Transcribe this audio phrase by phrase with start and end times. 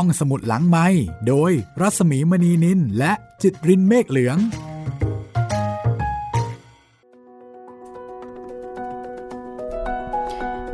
[0.00, 0.86] ห้องสมุดหลังไม้
[1.28, 4.36] โดยรัสมีมณีนินและจิตรินเมฆเหลือง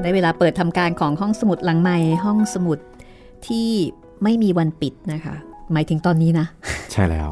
[0.01, 2.79] ได้เวลาเปิดทำการของห้องสมุดหลังไม้ห้องสมุด
[3.47, 3.69] ที่
[4.23, 5.35] ไม่มีวันปิดนะคะ
[5.73, 6.47] หมายถึงตอนนี้นะ
[6.93, 7.31] ใช่แล้ว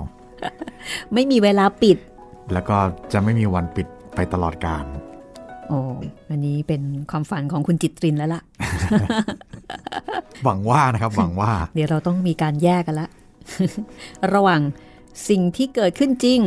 [1.15, 1.99] ไม่มีเวลาปิด
[2.53, 2.77] แล้วก็
[3.13, 4.85] จะไม่มีวันปิดไปตลอดกาล
[5.69, 5.81] โอ้
[6.31, 8.43] อันนี้เป็นความฝันของคุณจิตรินแล้วล่ะ
[10.45, 13.09] หวังว่านะครับหวังว่า เดี๋ยวเราต้องมีการแยกกันละ
[14.35, 14.61] ระหว่าง
[15.29, 16.41] สิ่งที่เกิดขึ้นจริง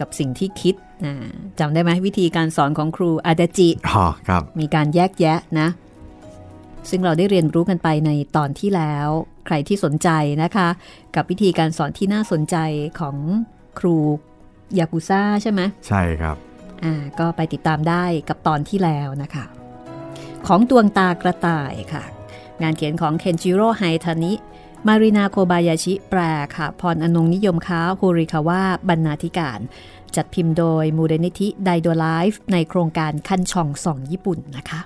[0.00, 1.14] กับสิ่งที่คิดนะ
[1.58, 5.68] จำได้ไหมวิธีการสอนของครูอาดาจิอ๋อครับมีการแยกแยะนะ
[6.90, 9.08] ซึ่งเราได้เรียนรู้กันไปในตอนที่แล้ว
[9.46, 10.08] ใครที่สนใจ
[10.42, 10.68] นะคะ
[11.14, 12.56] กับวิธีการสอนที่น่าสนใจ
[13.00, 13.16] ของ
[13.78, 13.96] ครู
[14.78, 16.36] ยากุซ่าใช่ไหมใช่ครับ
[16.84, 19.44] อ่าก็ไปติดตามได้กับตอนที่แล้วนะคะ
[20.46, 22.02] ของดวงตากระต่ายค่ะ
[22.62, 24.32] งานเขียนของเคนจิโร่ไฮทานิ
[24.86, 26.20] มารินาโคบายาชิแปล
[26.56, 29.60] ค่ะ พรอนงนิยมค้าฮูริคาวะบรรณาธิการ
[30.16, 34.80] จัดพิมพ์โดยมูลนิธิไดโดไลฟ์ในโครงการคันช่องส่องญี่ปุ่นนะคะ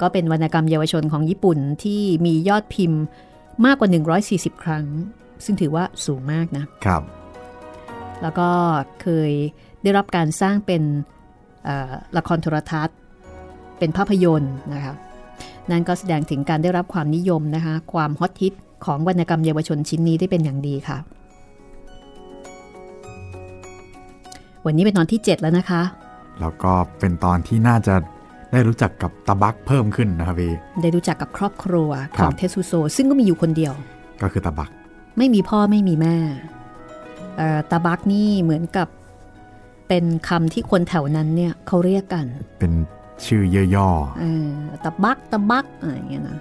[0.00, 3.02] ก็เป็นวรรณกรรมเยาวชนของญี่ปุ่นที่มียอดพิมพ์
[3.64, 3.88] มากกว่า
[4.56, 4.86] 140 ครั้ง
[5.44, 7.02] ซึ่งถือว่าสูงมากนะครับ
[8.22, 8.48] แล้วก็
[9.02, 9.30] เคย
[9.82, 10.82] ได้รับการสร้างเป็น
[11.64, 12.96] เอ่อละครโทรทัศน์
[13.78, 14.94] เป็นภาพยนตร์นะคะ
[15.70, 20.98] นั่นก็แสดงถึงการได้รับความนิยมนะคะ ความฮอตฮิตของวรรณกรรมเยาวชนชิ้นนี้ได้เป็นอย่างดีค่ะ
[24.66, 25.82] วันนี้เป็นตอนที่ 7 แล้วนะคะ
[26.40, 27.94] แล้วก็เป็นตอนที่น่าจะ
[28.52, 30.52] ได้รู้จักกับตะบักเพิ่มขึ้นนะครับพี่
[30.82, 33.72] ได้รู้จักกับครอบครัวคขรัอบงเทสุโซ ซึ่งก็มีอยู่คนเดียว
[34.22, 34.70] ก็คือตะบัก
[35.18, 36.16] ไม่มีพ่อไม่มีแม่
[37.36, 38.88] เอ่อตาบักนี่เหมือนกับ
[39.88, 42.26] เป็นคำที่คนแถวนั้นเนี่ยเขาเรียกกัน
[42.60, 42.72] เป็น
[43.26, 43.88] ชื่อย่อ
[44.20, 44.52] เออ
[44.84, 46.38] ตะบักตะบักอะไรอย่างเงี้ยนะ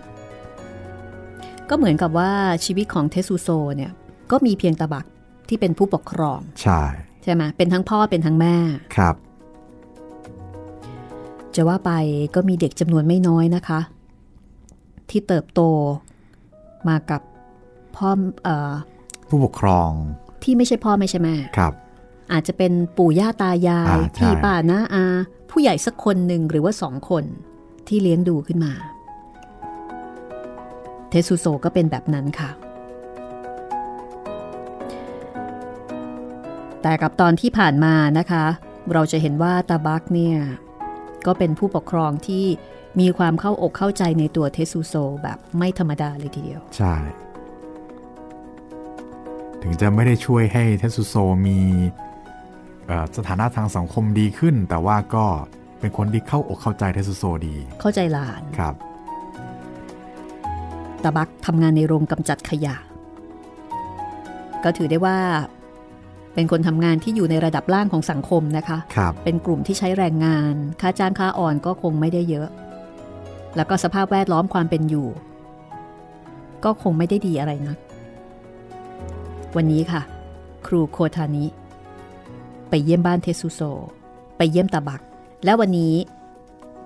[1.69, 2.31] ก็เหมือนกับว่า
[2.65, 3.91] ชีวิตของเทสุโซเนี่ย
[4.31, 5.05] ก็มีเพียงตะบัก
[5.49, 6.81] ที่เป็นผู้ปกครองๆใช่
[7.23, 8.55] ใช่ไหมเป็นทั้งพ่อเป็นทั้งแม่
[8.95, 9.15] ครับ
[11.55, 11.91] จะว่าไป
[12.35, 13.79] ก็มีเด็กจำนวนไม่น้อยนะคะ
[15.09, 15.61] ที่เติบโต
[16.87, 17.21] มากับ
[17.95, 18.09] พ่อ
[18.43, 18.71] เอ่อ
[19.29, 19.89] ผู้ปกครอง
[20.43, 21.73] ที่ไม่ใช่พ่อไม่ใช่แม่ ครับ
[22.33, 25.05] อาจจะเป็นปู่ย่าตายายอ่าใช่พี่ป้าน้าอา
[25.49, 27.23] ผู้ใหญ่สักคนหนึ่งหรือว่าสองคน
[27.87, 28.73] ที่เลี้ยงดูขึ้นมา
[31.09, 32.49] เทสุโซก็เป็นแบบนั้นค่ะ
[36.81, 38.45] แต่กับตอนที่ผ่านมานะคะ
[38.93, 40.37] เราจะเห็นว่าตาบักเนี่ย
[41.25, 42.45] ก็เป็นผู้ปกครองที่
[42.99, 46.95] มีความเข้าอกเข้าใจในตัวเทสุโซแบบไม่ธรรมดาเลยทีเดียว ใช่
[49.61, 51.15] ถึงจะไม่ได้ช่วยให้เทสุโซ
[51.47, 52.10] มีเอ่อ
[53.17, 55.25] สถานะทางสังคมดีขึ้น แต่ว่าก็
[55.79, 58.73] เป็นคนที่เข้าอกเข้าใจเทสุโซดี เข้าใจหลานครับ
[61.03, 62.75] ตาบักทำงานในโรงกำจัดขยะ
[64.63, 65.17] ก็ถือได้ว่า
[66.33, 72.47] เป็นคนทำงานที่อยู่ในระดับล่างของสังคมนะคะครับเป็นกลุ่มที่ใช้แรงงาน ค่าจ้างค่าอ่อนก็คงไม่ได้เยอะ
[73.55, 75.07] แล้วก็สภาพแวดล้อมความเป็นอยู่
[76.63, 77.77] ก็คงไม่ได้ดีอะไรนัก
[79.55, 80.01] วันนี้ค่ะ
[80.67, 81.45] ครูโคทานิ
[82.71, 83.61] ไปเยี่ยมบ้านเทสุโซ
[84.37, 85.01] ไปเยี่ยมตาบัก
[85.45, 85.95] และวันนี้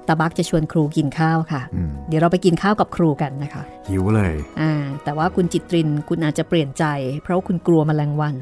[0.07, 4.72] ตาบักจะชวนครูกินข้าวค่ะอืมเดี๋ยวเราไปกินข้าวกับครูกันนะคะ หิวเลย อ่า
[5.03, 6.85] แต่ว่าคุณจิตรินคุณอาจจะเปลี่ยนใจ
[7.23, 8.35] เพราะว่าคุณกลัวแมลงวัน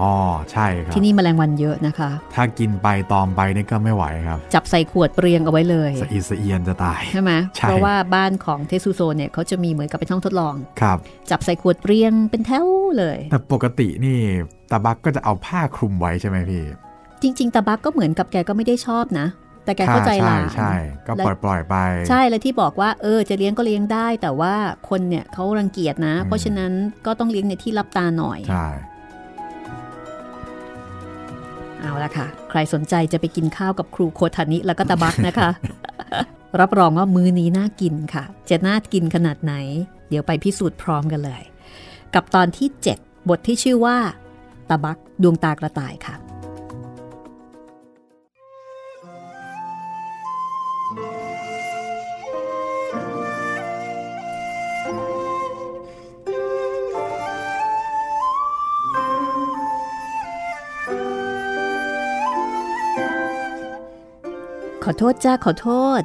[0.00, 0.12] อ๋อ
[0.52, 10.98] ใช่ครับ ที่นี่แมลงวันเยอะนะคะ ถ้ากินไปตอมไปนี่ก็ไม่ไหวครับ จับใส่ขวดเรียงเอาไว้เลยสะอีสะเอียนจะตายใช่ไหมใช่เพราะว่าบ้านของเทสุโซเนี่ยเขาจะมีเหมือนกับเป็นห้องทดลองครับ
[11.30, 14.18] จับใส่ขวดเรียงเป็นแถวเลย แต่ปกตินี่
[14.70, 16.64] ตาบักก็จะเอาผ้าคลุมไว้ใช่ไหมพี่
[17.22, 19.26] จริง ๆตาบักก็เหมือนกับแกก็ไม่ได้ชอบนะ
[19.64, 20.74] แต่แกเข้าใจหลานใช่ใช่
[21.06, 21.76] ก็ปล่อยปล่อยๆไป
[22.08, 24.54] ใช่แล้วที่บอกว่าเออจะเลี้ยงก็เลี้ยงได้ แต่ว่า
[24.88, 26.72] คนเนี่ยเขารังเกียจนะอืมเพราะฉะนั้น
[27.06, 28.66] ก็ต้องเลี้ยงในที่รับตาหน่อยใช่
[31.82, 35.50] เอาละค่ะ ใครสนใจจะไปกินข้าวกับครูโคทานิแล้วก็ตาบักนะคะ
[36.60, 39.54] รับรองว่ามื้อนี้น่ากินค่ะ จะน่ากินขนาดไหน
[40.08, 41.42] เดี๋ยวไปพิสูจน์พร้อมกันเลย
[42.14, 42.68] กับตอนที่
[42.98, 43.96] 7 บทที่ชื่อว่า
[44.68, 46.14] ตาบักดวงตากระต่ายค่ะ
[64.84, 65.68] ขอโทษจ้าขอโท
[66.00, 66.02] ษ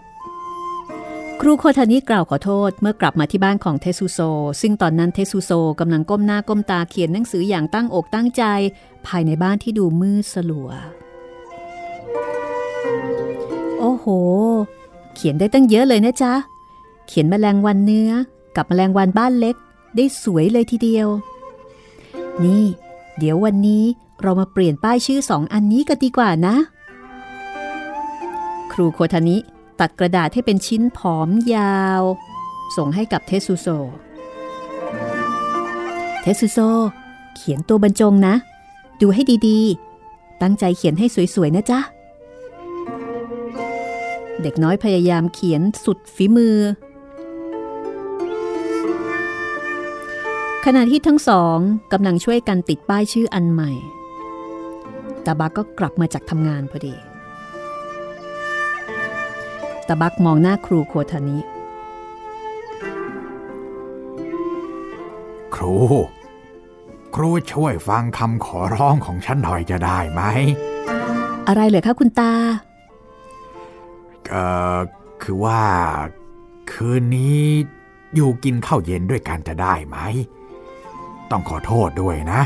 [1.41, 4.19] ครูโคทานิกล่าวขอโทษเมื่อกลับมาที่บ้านของเทสุโซ
[4.61, 8.43] ซึ่งตอนนั้นเทสุโซกำลังก้มหน้าก้มตาเขียนหนังสืออย่างตั้งอกตั้งใจ
[9.07, 10.69] ภายในบ้านที่ดูมืดสลัว
[13.79, 14.05] โอ้โห
[15.15, 16.33] เขียนได้ตั้งเยอะเลยนะจ๊ะ
[17.07, 18.11] เขียนแมลงวันเนื้อ
[18.55, 19.55] กับแมลงวันบ้านเล็ก
[19.95, 21.07] ได้สวยเลยทีเดียว
[22.43, 22.63] นี่
[23.17, 23.83] เดี๋ยววันนี้
[24.21, 26.55] เรามาเปลี่ยนป้ายชื่อสองอันนี้กันดีกว่านะ
[28.77, 29.37] รูโคทานิ
[29.79, 32.01] ตัดกระดาษให้เป็นชิ้นผอมยาว
[32.75, 33.67] ส่งให้กับเทสุโซ
[36.21, 36.59] เทสุโซ
[37.35, 38.35] เขียนตัวบรรจงนะ
[39.01, 41.79] ดูให้ดีๆ ตั้งใจเขียนให้สวยๆ นะจ๊ะ
[44.41, 46.57] เด็กน้อยพยายามเขียนสุดฝีมือ
[50.65, 51.57] ขณะที่ทั้งสอง
[51.93, 53.71] กำลังช่วยกันติดป้ายชื่ออันใหม่
[55.25, 56.95] ตาบักก็กลับมาจากทำงานพอดี
[59.87, 61.39] ตาบักมองหน้าครูโคทานิ
[65.55, 65.75] ครู
[67.15, 70.21] ครูช่วยฟังคำขอร้องของฉันหน่อยจะได้ไหม
[71.47, 72.33] อะไรเหรอคะคุณตา
[74.29, 74.43] เอ่
[74.75, 74.77] อ
[75.23, 75.61] คือว่า
[76.71, 77.43] คืนนี้
[78.15, 79.97] อยู่กินข้าวเย็นด้วยกันจะได้ไหม
[81.31, 82.41] ต้องขอโทษด้วยนะ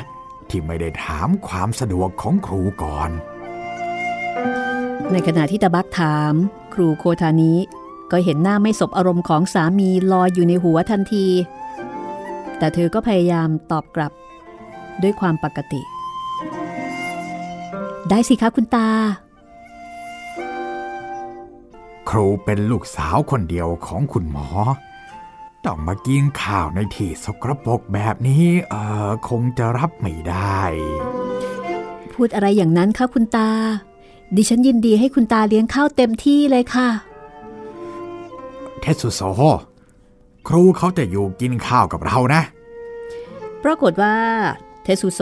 [0.50, 3.10] ที่ไม่ได้ถามความสะดวกของครูก่อน
[5.12, 6.34] ในขณะที่ตาบักถาม
[6.74, 7.54] ครูโคทานิ
[8.12, 11.28] ก็เห็นหน้าไม่สบอารมณ์ของสามีลอยอยู่ในหัวทันที
[12.58, 14.12] แต่เธอก็พยายามตอบกลับ
[15.02, 15.82] ด้วยความปกติ
[18.10, 18.88] ได้สิคะคุณตา
[22.10, 24.48] ครูเป็นลูกสาวคนเดียวของคุณหมอ
[25.66, 28.76] ต้องมากินข้าวในที่สกรปรกแบบนี้เอ
[29.08, 30.62] อคงจะรับไม่ได้
[32.14, 33.50] พูดอะไรอย่างนั้นคะคุณตา
[34.36, 36.90] ดิฉันยินดีให้คุณตาเลี้ยงข้าวเต็มที่เลยค่ะ
[38.82, 39.22] เทสุโซ
[40.48, 42.42] ครูเขาจะอยู่กินข้าวกับเรานะ
[43.64, 44.16] ปรากฏว่า
[44.84, 45.22] เทสุโซ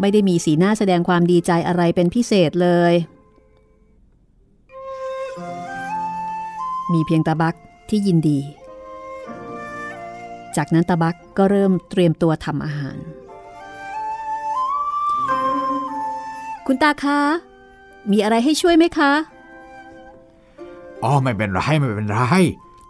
[0.00, 2.94] ไม่ได้มีสีหน้าแสดงความดีใจอะไรเป็นพิเศษเลย
[6.92, 7.56] มีเพียงตาบัก
[7.88, 8.40] ที่ยินดี
[10.56, 12.98] จากนั้นตาบักก็เริ่มเตรียมตัวทำอาหาร
[16.66, 17.20] คุณตาคะ
[18.10, 19.12] มีอะไรให้ช่วยไหมคะ
[21.02, 22.18] อ๋อไม่เป็นไรไม่เป็นไร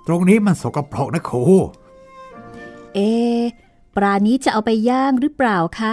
[0.07, 1.43] ตรงนี้มันสกปรกนะครู
[2.95, 3.43] เอะ
[3.97, 5.93] ปลานี้จะเอาไปย่างหรือเปล่าคะ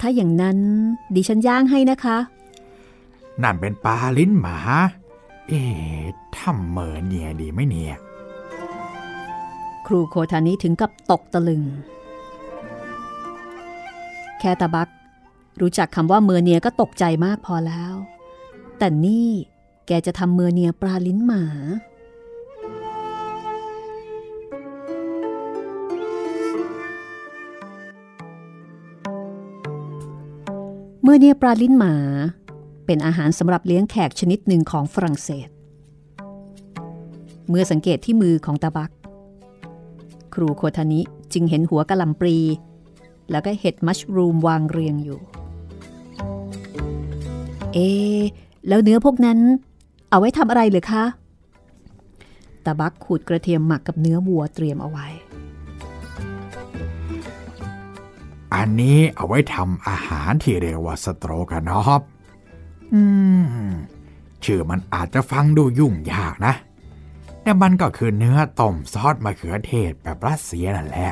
[0.00, 0.58] ถ้าอย่างนั้น
[1.14, 2.16] ดิฉันย่างให้นะคะ
[3.42, 4.58] นั่นเป็นปลาลิ้นหมา
[5.48, 7.94] เอ๊ะทำเหมือนเนี่ยดีไหมเนี่ย
[9.86, 11.62] ครูโคทานิถึงกับตกตะลึง
[14.38, 14.88] แค่ตาบัก
[15.60, 17.94] รู้จักคำว่าเมอร์เนียก็ตกใจมากพอแล้ว
[18.84, 19.30] แต่นี่
[19.86, 21.44] แกจะทำเมอเนียปลาลิ้นหมา
[31.02, 31.94] เมอร์เนียปลาลิ้นหมา
[32.86, 35.48] เป็นอาหารสำหรับเลี้ยงแขกชนิดหนึ่งของฝรั่งเศส
[37.48, 38.90] เมื่อสังเกตที่มือของตาบัก
[40.34, 41.00] ครูโคทานิ
[41.32, 42.38] จึงเห็นหัวกะหล่ำปลี
[43.30, 45.20] แล้วก็เห็ดมัชรูมวางเรียงอยู่
[47.74, 47.78] เอ
[48.68, 49.38] แล้วเนื้อพวกนั้น
[50.10, 51.04] เอาไว้ทำอะไรเหรือคะ
[52.64, 55.06] ตาบักขูดกระเทียมหมักกับเนื้อวัวเตรียมเอาไว้
[58.54, 62.02] อันนี้เอาไว้ทำอาหารที่เรียกว่าสโตรกานอฟ
[62.94, 63.02] อื
[63.66, 63.70] ม
[64.44, 66.54] ชื่อมันอาจจะฟังดูยุ่งยากนะ
[67.42, 71.10] แต่มันก็คือเนื้อต้มซอสมะเขือเทศแบบรัสเซียนั่นแหละ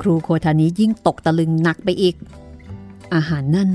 [0.00, 2.16] ครูโคทานิยิ่งตกตะลึงหนักไปอีก
[3.14, 3.70] อาหารนั่น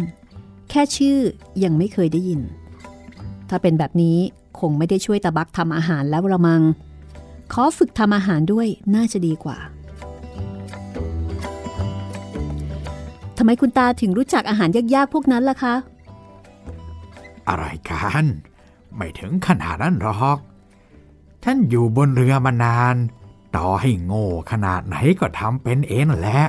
[0.70, 1.20] แค่ชื่อ
[1.64, 2.42] ยังไม่เคยได้ยิน
[3.50, 4.18] ถ้าเป็นแบบนี้
[4.60, 6.62] คงไม่ได้ช่วยตาบักทำอาหารแล้วละมัง
[7.54, 9.58] ขอฝึกทำอาหารด้วยน่าจะดีกว่า
[13.38, 15.76] ทำไมคุณตาถึงรู้จักอาหารยากๆพวกนั้นล่ะคะ
[17.48, 18.26] อะไรกัน
[18.96, 20.38] ไม่ถึงขนาดนั้นหรอก
[21.44, 22.96] ท่านอยู่บนเรือมานาน
[23.56, 26.42] ต่อให้โง่ขนาดไหนก็ทำเป็นเองนั่นแหละ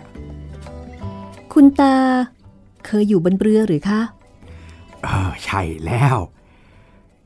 [1.52, 1.94] คุณตา
[2.88, 4.00] เคยอยู่บนเรือหรือคะ
[5.02, 6.16] เออใช่แล้ว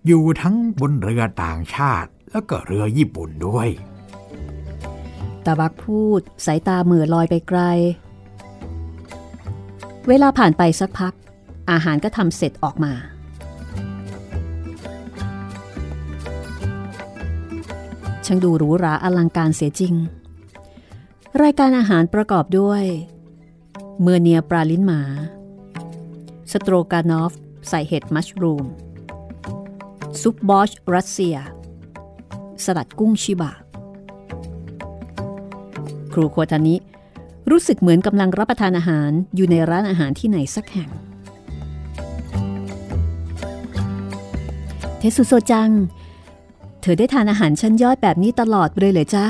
[0.06, 3.68] อยู่ทั้งบนเรือต่างชาติแล้วก็เรือญี่ปุ่นด้วย
[5.44, 7.60] ตาบักพูดสายตาเหม่อลอยไปไกล
[10.08, 11.14] เวลาผ่านไปสักพัก
[11.70, 12.92] อาหารก็ทำเสร็จออกมา
[18.26, 19.94] ช่างดูหรูหราอลังการเสียจริง
[21.42, 22.82] รายการอาหารประกอบด้วย
[24.00, 25.02] เมอร์เนียปลาลิ้นหมา
[26.50, 27.32] สโตรกานอฟ
[27.68, 28.66] ใส่เห็ดมัชรูม
[30.20, 31.36] ซุปบอชรัสเซีย
[32.64, 33.52] สลัดกุ้งชิบะ
[36.12, 36.76] ครูโคทานิ
[37.50, 40.90] รู้สึกเหมือนกำลังรับประทานอาหารอยู่ในร้านอาหารที่ไหนสักแห่ง
[44.98, 45.70] เทสุโซจัง
[46.80, 49.26] เธอได้ทานอาหารชั้นยอดแบบนี้ตลอดเลยเหรอจ๊ะ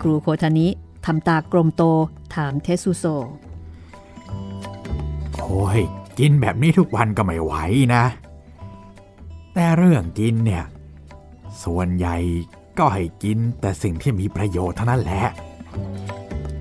[0.00, 0.68] ครูโคทานิ
[1.06, 1.82] ทำตากลมโต
[2.34, 3.04] ถามเทสุโซ
[5.44, 5.80] โอ้ย
[6.18, 7.54] กินแบบนี้ทุกวันก็ไม่ไหว
[7.94, 8.04] นะ
[9.54, 10.64] แต่เรื่องกินเนี่ย
[11.62, 12.16] ส่วนใหญ่
[12.78, 15.22] ก็ให้กินแต่สิ่งที่มีประโยชน์เท่านั้นแหละ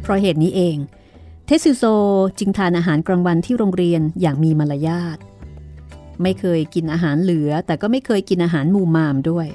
[0.02, 0.78] เพราะเหตุนี้เอง
[1.46, 1.84] เทสุโซ
[2.40, 5.18] จึงทานอาหารกลางวันที่โรงเรียนอย่างมีมารยาท
[6.22, 9.48] ไม่เคยกินอาหารเหลือ แต่ก็ไม่เคยกินอาหารมูมามด้วย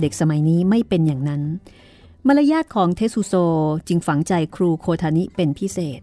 [0.00, 1.42] เด็กสมัยนี้ไม่เป็นอย่างนั้น
[2.26, 3.34] มารยาทของเทสุโซ
[3.88, 6.00] จึงฝังใจครูโคทานิเป็นพิเศษ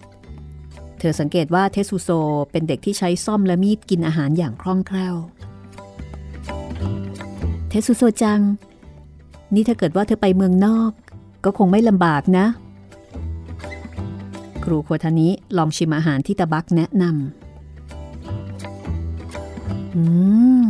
[1.05, 2.09] ธอสังเกตว่าเทสุโซ
[2.51, 5.15] เป็นเด็กที่ใช้ซ่อมและมีดกินอาหารอย่างคล่องแคล่ว
[7.69, 8.41] เทสุโซจัง
[9.53, 10.91] นี่ถ้าเกิดว่าเธอไปเมืองนอก
[11.45, 12.45] ก็คงไม่ลำบากนะ
[14.63, 20.03] ครูโคทานิลองชิมอาหารที่ตาบักแนะนำอื
[20.63, 20.65] ม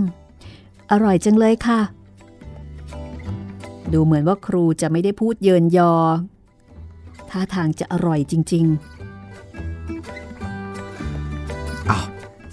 [0.92, 1.82] อร่อยจังเลยค่ะ
[3.94, 5.94] ดูเหมือนว่าครูจะไม่ได้พูดเยินยอ
[7.30, 8.95] ท่าทางจะอร่อยจริงอ้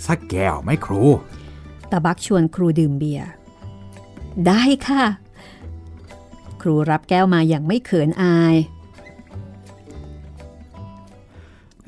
[0.06, 3.28] สักแก้วไหมครูๆตาบักชวนครูดื่มเบียร์
[4.46, 5.04] ได้ค่ะ
[6.62, 8.54] ครูรับแก้วมาอย่างไม่เขินอาย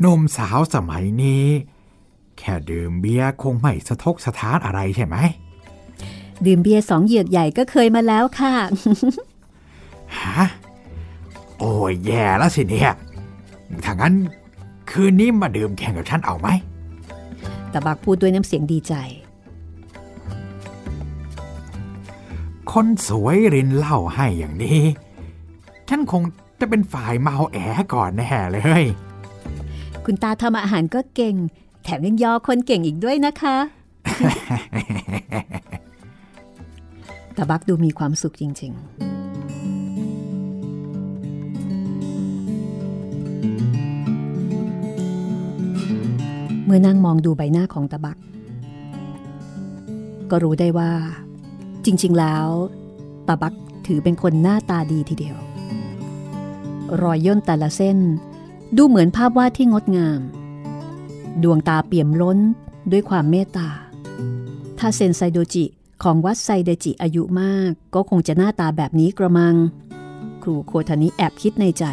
[0.01, 1.47] หนุ่มสาวสมัยนี้
[2.39, 5.17] แค่ดื่มเบียร์คงไม่สะทกสะท้านอะไรใช่ไหม
[6.47, 8.55] ดื่มเบียร์สองเหยือกใหญ่ก็เคยมาแล้วค่ะ
[10.19, 10.45] ฮะ
[11.59, 12.93] โอ้ยแย่แล้วสิเนี่ย
[13.85, 14.15] ถ้างั้น
[14.91, 16.49] คืนนี้มาดื่มแข่งกับฉันเอาไหม
[17.75, 18.95] ตาบักพูดด้วยน้ำเสียงดีใจ
[22.73, 24.81] คนสวยรินเหล้าให้อย่างนี้
[25.89, 26.23] ฉันคง
[26.61, 27.57] จะเป็นฝ่ายเมาแอ
[27.95, 28.85] ก่อนแน่เลย
[30.05, 31.35] คุณตาทำอาหารก็เก่ง
[31.85, 33.57] แถมยังยอคนเก่งอีกด้วยนะคะ
[37.37, 39.14] ตาบักดูมีความสุขจริง ๆ
[46.65, 48.19] เมื่อนั่งมองดูใบหน้าของตาบัก
[50.31, 50.93] ก็รู้ได้ว่า
[51.85, 52.47] จริง ๆ แล้ว
[53.29, 53.55] ตาบัก
[53.87, 55.37] ถือเป็นคนหน้าตาดีทีเดียว
[57.03, 57.99] รอยย่นแต่ละเส้น
[58.77, 60.21] ดูเหมือนภาพวาดที่งดงาม
[61.43, 62.39] ดวงตาเปี่ยมล้น
[62.91, 63.69] ด้วยความเมตตา
[64.79, 65.65] ถ้าเซนไซโดจิ
[66.03, 69.55] ของวัดไซเดจิอายุมากก็คงจะหน้าตาแบบนี้กระมัง
[70.43, 71.85] ครูโคทานิแอบคิดในใจ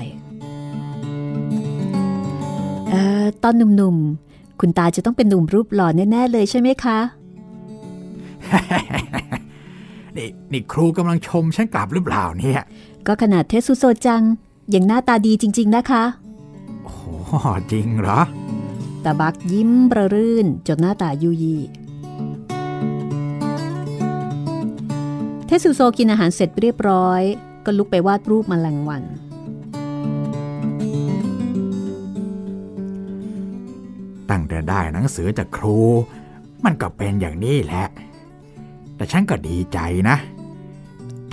[2.89, 4.30] เออตอนหนุ่มๆ
[4.61, 6.99] คุณตาจะต้องเป็นหนุ่มรูปหล่อแน่ๆเลยใช่ไหมคะ
[10.17, 12.61] นี่นี่ครูกำลังชมฉันกลับหรือเปล่าเนี่ย
[13.07, 14.23] ก็ขนาดเทสุโซจัง
[14.73, 16.03] ยังหน้าตาดีจริง ๆ นะคะ
[16.85, 16.95] โอ้
[17.71, 18.19] จริงเหรอ
[19.03, 21.57] ตาบักยิ้มประรื่นจนหน้าตายุยี
[25.45, 27.21] เทสุโซกินอาหารเสร็จเรียบร้อย
[27.65, 29.03] ก็ลุกไปวาดรูปมแมลงวัน
[34.31, 35.79] ตั้งแต่ได้หนังสือจากครู
[36.63, 37.85] มันก็เป็นอย่างนี้แหละ
[38.95, 40.17] แต่ฉันก็ดีใจนะ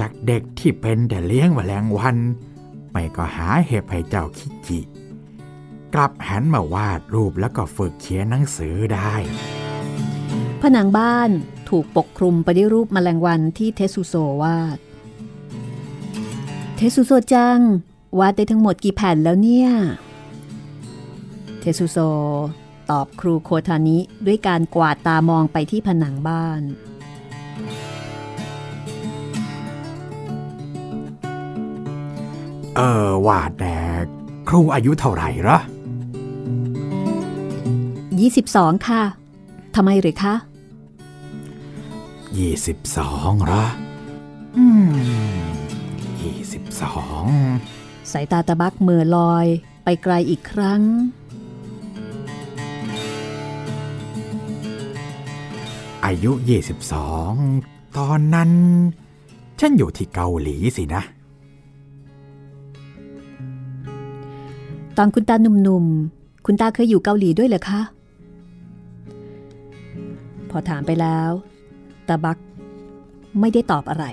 [0.00, 2.16] จากเด็กที่เป็นแต่เลี้ยงแมลงวัน
[2.90, 4.80] ไม่ก็หาเห็บให้เจ้าคิจิ
[5.94, 9.14] กลับหันมาวาดรูปแล้วก็ฝึกเขียนหนังสือได้
[10.60, 11.30] ผนังบ้าน
[11.68, 14.78] ถูกปกคลุมไปด้วยรูปมแมลงวันที่เทสุโซวาด
[16.76, 17.58] เทสุโซจัง
[18.18, 19.68] วาดได้ทั้งหมดกี่แผ่นแล้วเนี่ย
[21.60, 21.98] เทสุโซ
[22.90, 26.62] ตอบครูโคทานิด้วยการกวาดตามองไปที่ผนังบ้าน
[32.76, 33.76] เออว่าแต่
[34.48, 35.58] ครูอายุเท่าไหร่เหรอ
[38.42, 39.02] 22 ค่ะ
[39.74, 40.34] ทำไมหรือคะ
[42.38, 43.64] ยี่สิบสองเหรอ
[44.56, 44.90] อืม
[46.20, 47.24] ยี่สิบสอง
[48.12, 49.46] สายตาตะบักเมื่อลอย
[49.84, 50.80] ไปไกลอีกครั้ง
[56.08, 57.32] อายุยี่สิบสอง
[57.98, 58.50] ตอนนั้น
[59.60, 61.02] ฉันอยู่ที่เกาหลีสินะ
[64.96, 67.80] ตอนคุณตาหนุ่มๆ คุณตาเคยอยู่เกาหลีด้วยเหรอคะ
[70.50, 71.30] พอถามไปแล้ว
[72.08, 72.38] ตาบัก
[73.40, 74.06] ไม่ได้ตอบอะไร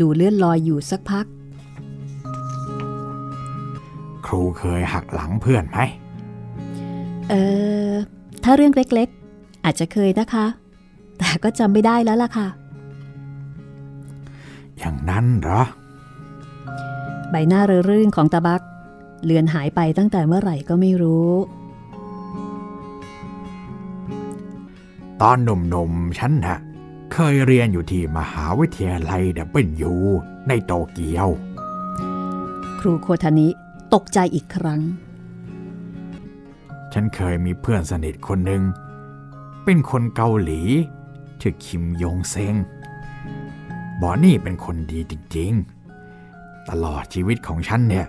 [0.00, 1.26] ดูเลื่อนลอยอยู่สักพัก
[4.26, 5.78] ครูเคยหักหลังเพื่อนไหม
[7.30, 7.34] เอ
[7.88, 7.90] อ
[8.44, 10.46] ถ้าเรื่องเล็กๆ อาจจะเคยนะคะ
[11.18, 12.48] แต่ก็จำไม่ได้แล้วล่ะค่ะ
[14.78, 15.62] อย่างนั้นเหรอ
[17.30, 18.62] ใบหน้าเร่อรื่นของตาบัก
[19.24, 21.30] เลือนหายไปตั้งแต่เมื่อไหร่ก็ไม่รู้
[25.22, 26.58] ตอนหนุ่มๆฉันน่ะ
[27.12, 29.94] เคยเรียนอยู่ที่มหาวิทยาลัยดับเบิลยู
[30.48, 33.48] ในโตเกียวคครูโคทานิ
[33.94, 34.80] ตกใจอีกครั้ง
[36.92, 38.62] ฉันเคยมีเพื่อนสนิทคนหนึ่ง
[39.64, 40.60] เป็นคนเกาหลี
[41.42, 42.54] ชื่อคิมยงเซง
[44.00, 48.06] บอนี่เป็นคนดีจริงๆ ตลอดชีวิตของฉันเนี่ย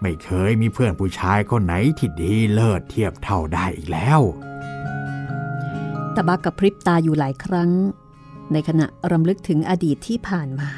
[0.00, 4.20] ไม่เคยมีเพื่อนผู้ชายคนไหนที่ดีเลิศเทียบเท่าได้อีกแล้ว
[6.14, 7.70] ตะบักกับพริบตาอยู่หลายครั้ง
[8.52, 10.70] ในขณะรำลึกถึงอดีตที่ผ่านมา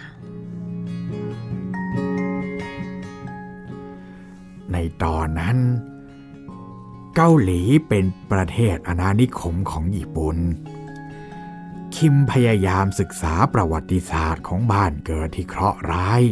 [4.72, 5.56] ในตอนนั้น
[7.16, 10.36] เกาหลีเป็นประเทศอาณานิคมของญี่ปุ่น
[12.06, 16.22] คิมพยายามศึกษาประวัติศาสตร์ของบ้านเกิดที่เคราะห์ร้าย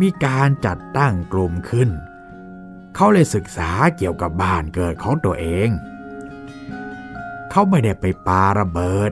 [0.00, 1.90] มีการจัดตั้งกลุ่มขึ้น
[2.94, 5.68] เขาเลยศึกษาเกี่ยวกับบ้านเกิดของตัวเอง
[7.50, 9.10] เขาไม่ได้ไปปาระเบิด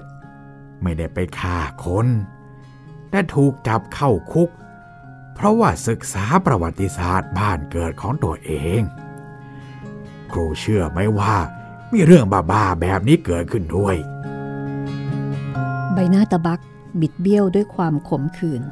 [0.82, 2.06] ไม่ได้ไปฆ่าคน
[3.10, 4.50] แต่ถูกจับเข้าคุก
[5.34, 8.80] เพราะว่าศึกษาประวัติศาสตร์บ้านเกิดของตัวเอง
[10.32, 11.36] ครูเชื่อไหมว่า
[11.92, 13.96] มีเรื่องบ้าๆแบบนี้เกิดขึ้นด้วย
[15.94, 16.60] ใบหน้าตะบัก
[17.00, 18.62] บิดเบี้ยวด้วยความขมขื่น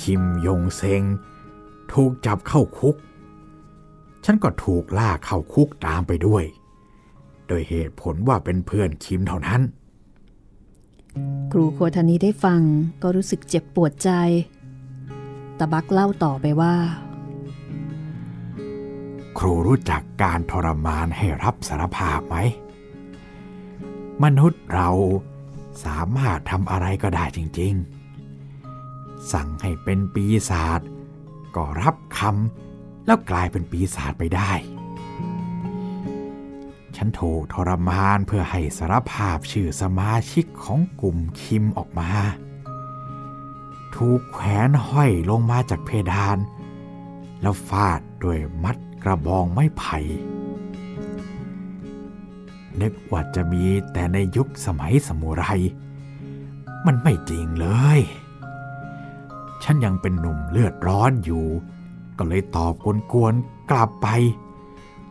[0.00, 1.02] คิมยงเซง
[1.92, 2.96] ถูกจับเข้าคุก
[4.24, 6.44] ฉันก็ถูกลากเข้าคุกตามไปด้วย
[7.46, 9.60] โดยเหตุผลว่าเป็นเพื่อนคิมเท่านั้น
[11.52, 12.60] ครูโคทานิได้ฟัง
[13.02, 14.10] ก็รู้สึกเจ็บปวดใจ
[15.58, 16.74] ตะบักเล่าต่อไปว่า
[19.38, 22.36] ครูรู้จักการทรมานให้รับสารภาพไหม
[24.24, 24.90] มนุษย์เรา
[25.84, 27.74] สามารถทำอะไรก็ได้จริง
[28.52, 30.80] ๆ สั่งให้เป็นปีศาจ
[31.56, 34.52] ก็รับคำแล้วกลายเป็นปีศาจไปได้
[36.96, 42.08] ฉันถูกทรมานเพื่อให้สารภาพชื่อสมาชิกของกลุ่มคิมออกมา
[43.96, 46.38] ถูกแขวนห้อยลงมาจากเพดาน
[47.40, 49.98] แล้วฟาดด้วยมัดกระบองไม้ไผ่
[52.80, 55.44] นึกว่าจะมีแต่ในยุคสมัยสมุไร
[56.86, 57.66] มันไม่จริงเล
[57.98, 58.00] ย
[59.62, 61.46] ฉันยังเป็นหนุ่มเลือดร้อนอยู่
[62.18, 62.72] ก็เลยตอบ
[63.12, 64.08] กวนๆกลับไป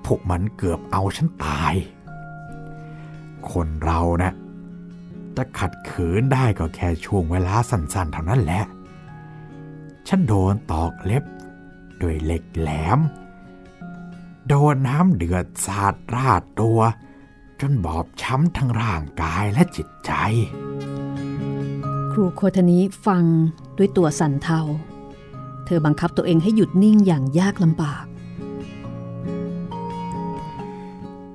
[0.05, 1.73] พวกมันเกือบเอาฉันตาย
[3.49, 4.33] คนเรานะ
[5.37, 8.63] จะขัดขืนได้ก็แค่ช่วงเวลาสั้นๆ เท่านั้นแหละ
[10.07, 11.23] ฉันโดนตอกเล็บ
[12.01, 12.99] ด้วยเหล็กแหลม
[14.47, 16.79] โดนน้ำเดือดสาดราดตัว
[17.61, 20.11] จนบอบช้ำทั้งร่างกายและจิตใจ
[22.11, 23.23] ครูโคทานิฟัง
[23.77, 24.61] ด้วยตัวสั่นเทา
[25.65, 28.05] เธอบังคับตัวเองให้หยุดนิ่งอย่างยากลำบาก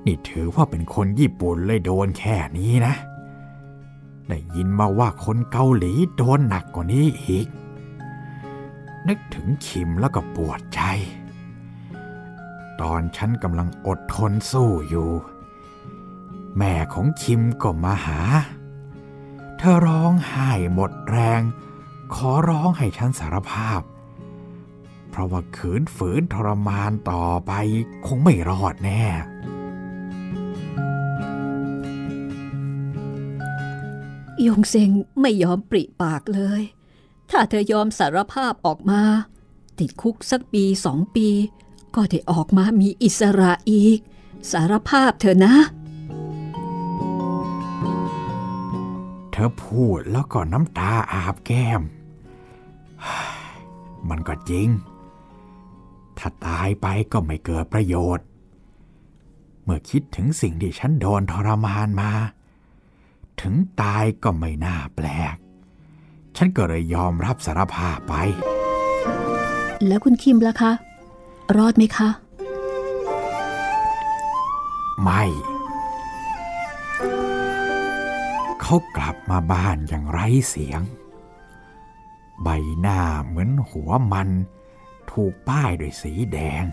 [0.07, 2.95] นี่ถือว่าเป็นคนญี่ปุ่นเลยโดนแค่นี้นะ
[4.29, 7.47] ได้ยินมาว่าคนเกาหลีโดนหนักกว่านี้อีก
[9.09, 10.81] นึกถึงคิมแล้วก็ปวดใจ
[12.81, 15.11] ตอนฉันกำลังอดทนสู้อยู่
[16.59, 18.21] แม่ของคิมก็มาหา
[19.59, 21.43] เธอร้องไห้หมดแรง
[22.15, 23.81] ขอร้องให้ฉันสารภาพ
[25.11, 27.53] เพราะว่าขืนฝืนทรมานต่อไป
[28.07, 29.05] คงไม่รอดแน่
[34.47, 34.91] ยงเซง
[35.21, 36.63] ไม่ยอมปริปากเลย
[37.31, 39.03] ถ้าเธอยอมสารภาพออกมา
[39.79, 41.29] ติดคุกสักปีสองปี
[41.95, 43.99] ก็ได้ออกมามีอิสระอีก
[44.53, 45.55] สารภาพเธอนะ
[49.39, 51.83] เธอพูดแล้วก็น้ำตาอาบแก้ม
[54.09, 54.69] มันก็จริง
[56.19, 58.27] ถ้าตายไปก็ไม่เกิดประโยชน์
[59.65, 62.13] เมื่อคิดถึงสิ่งที่ฉันโดนทรมานมา
[63.41, 65.37] ถึงตายก็ไม่น่าแปลก
[66.37, 68.15] ฉันก็เลยยอมรับสารภาพไป
[69.87, 70.73] แล้วคุณคิมล่ะคะ
[71.57, 72.09] รอดไหมคะ
[75.03, 75.25] ไม่
[78.69, 80.81] เขากลับมาบ้านอย่างไร้เสียง
[82.43, 82.49] ใบ
[82.81, 84.29] หน้าเหมือนหัวมัน
[85.11, 86.65] ถูกป้ายด้วยสีแดง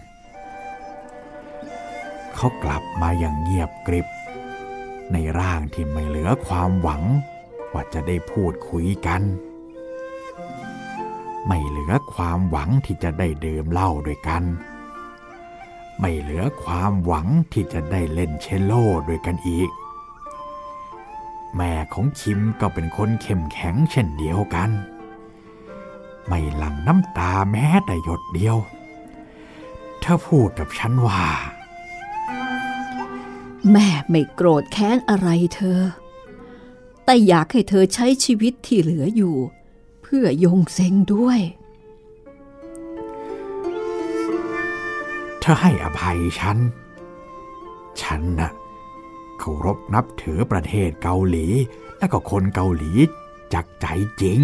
[2.36, 4.08] เขากลับมาอย่างเงียบกริบ
[5.12, 7.04] ในร่างที่ไม่เหลือความหวัง
[7.74, 9.22] ว่าจะได้พูดคุยกัน
[11.48, 14.44] ไม่เหลือความหวังที่จะได้ดื่มเหล้าด้วยกัน
[16.00, 19.72] ไม่เหลือความหวังที่จะได้เล่นเชลโล่ด้วยกันอีก
[21.58, 24.70] แม่ของคิมก็เป็นคนเข้มแข็งเช่นเดียวกัน
[26.28, 28.58] ไม่หลั่งน้ำตาแม้แต่หยดเดียว
[30.00, 31.24] เธอพูดกับฉันว่า
[33.72, 35.80] แม่ไม่โกรธแค้นอะไรเธอ
[37.06, 39.36] แต่อยากให้เธอใช้ชีวิตที่เหลืออยู่
[40.02, 41.40] เพื่อยงเซงด้วย
[45.40, 46.58] เธอให้อภัยฉัน
[48.02, 48.52] ฉันนะ่ะ
[49.46, 51.48] เคารพนับถือประเทศเกาหลี
[52.00, 52.92] และก็คนเกาหลี
[53.54, 53.86] จากใจ
[54.22, 54.40] จริง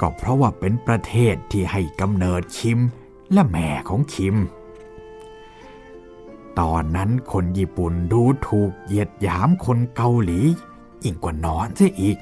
[0.00, 2.78] ก็เพราะว่าเป็นประเทศที่ให้กำเนิดคิม
[3.32, 4.36] และแม่ของคิม
[6.58, 10.40] ตอนนั้นคนญี่ปุ่นดูถูกเหยียดหยามคนเกาหลี
[11.04, 12.18] ยิ่งกว่านอนเสียอีก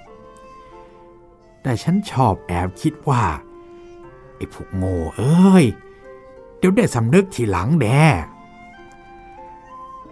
[1.62, 3.24] แต่ฉันชอบแอบคิดว่า
[4.36, 5.66] ไอ้พวกโง่เอ้ย
[6.58, 8.02] เดี๋ยวได้สำนึกทีหลังแด่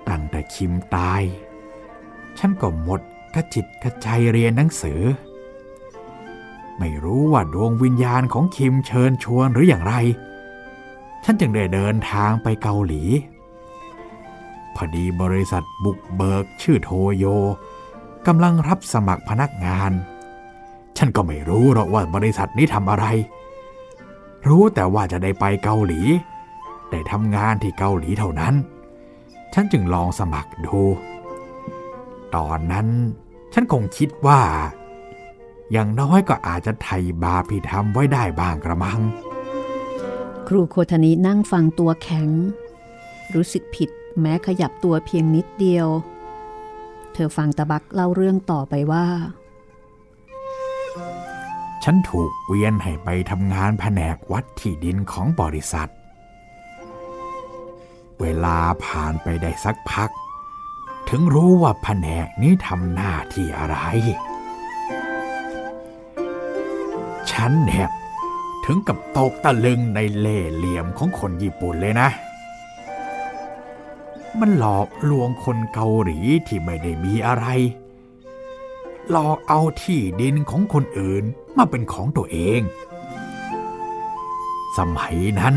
[0.09, 1.23] ตั้งแต่คิมตาย
[2.39, 3.01] ฉันก็หมด
[3.35, 5.01] กระจิตกระใจเรียนหนังสือ
[6.79, 9.95] ไม่รู้ว่าดวงวิญญาณของคิมเชิญชวนหรืออย่างไร
[11.25, 13.03] ฉันจึงได้เดินทางไปเกาหลี
[14.75, 17.25] พอดีบริษัทบุกเบิกชื่อโทโย
[18.27, 19.93] กำลังรับสมัครพนักงาน
[20.97, 23.07] ฉันก็ไม่รู้หรอกว่าบริษัทนี้ทำอะไร
[24.49, 26.01] รู้แต่ว่าจะได้ไปเกาหลี
[26.91, 28.55] ได้ทำงานที่เกาหลีเท่านั้น
[29.55, 30.81] ฉันจึงลองสมัครดู
[32.35, 32.89] ตอนนั้น
[33.53, 34.41] ฉันคงคิดว่า
[35.73, 39.01] อย่างน้อยก็อาจจะไถ่บาปที่ทำไว้ได้บ้างกระมัง
[40.47, 42.29] ครูโคทานินั่งฟังตัวแข็ง
[43.35, 43.91] รู้สึกผิด
[44.21, 45.89] แม้ขยับตัวเพียงนิดเดียว
[47.13, 49.07] เธอฟังตะบักเล่าเรื่องต่อไปว่า
[51.85, 55.91] ฉันถูกเวียนให้ไปทำงานแผนกวัดที่ดินของบริษัท
[58.21, 60.11] เวลาผ่านไปได้สักพัก
[61.09, 63.77] ถึงรู้ว่าแผนกนี้ทำหน้าที่อะไร
[67.31, 67.89] ฉันเนี่ย
[68.65, 72.09] ถึงกับตกตะลึงในเล่เหลี่ยมของคนญี่ปุ่นเลยนะ
[74.41, 77.47] มันหลอกลวงคนเกาหลีที่ไม่ได้มีอะไร
[79.11, 81.25] หลอกเอาที่ดินของคนอื่น
[81.57, 82.61] มาเป็นของตัวเอง
[84.79, 85.55] สมัยนั้น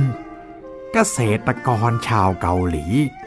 [0.94, 2.86] เกษตรกรชาวเกาหลี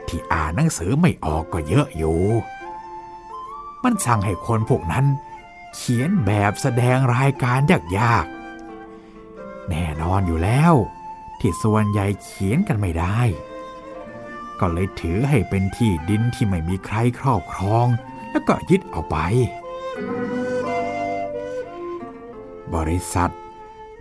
[0.09, 2.23] ที่อ่านหนังสือไม่ออกก็เยอะอยู่
[3.83, 5.07] มันสั่งให้คนพวกนั้น
[5.75, 7.59] เขียนแบบแสดงรายการ
[7.99, 10.75] ยากๆ แน่นอนอยู่แล้ว
[11.40, 13.20] ที่ส่วนใหญ่เขียนกันไม่ได้
[14.61, 17.87] ก็เลยถือให้เป็นที่ดินที่ไม่มีใครครอบครอง
[18.31, 19.16] แล้วก็ยึดเอาไป
[22.75, 23.33] บริษัท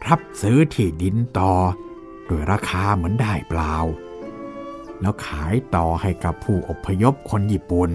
[0.07, 1.53] รับซื้อที่ดินต่อ
[2.29, 3.75] โดยราคาเหมือนได้เปล่า
[5.01, 7.91] แล้วขายต่อให้กับผู้อพยพคนญี่ปุ่น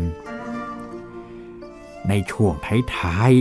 [2.08, 2.52] ในช่วง
[2.94, 3.32] ท้าย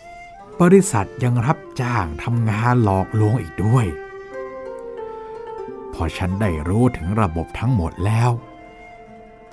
[0.00, 3.86] ๆ บริษัทยังรับจ้างทำงานหลอกลวงอีกด้วย
[5.92, 8.30] พอฉันได้รู้ถึงระบบทั้งหมดแล้ว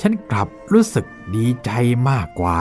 [0.02, 1.70] ฉันกลับรู้สึกดีใจ
[2.10, 2.60] มากกว่า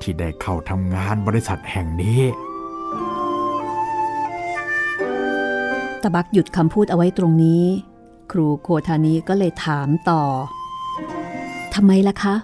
[0.00, 2.20] ที่ได้เข้าทำงานบริษัทแห่งนี้
[6.08, 7.64] ตะบักหยุดคำพูดเอาไว้ตรงนี้
[8.30, 10.22] ครูโคทานิก็เลยถามต่อ
[11.74, 12.34] ทำไมล่ะคะ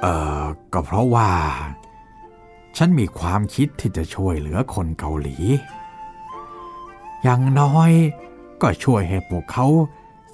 [0.00, 0.06] เอ
[0.40, 1.30] อก็เพราะว่า
[2.76, 5.36] ฉันมีความคิดที่จะช่วยเหลือคนเกาหลี
[7.22, 7.90] อย่างน้อย
[8.62, 9.66] ก็ช่วยให้พวกเขา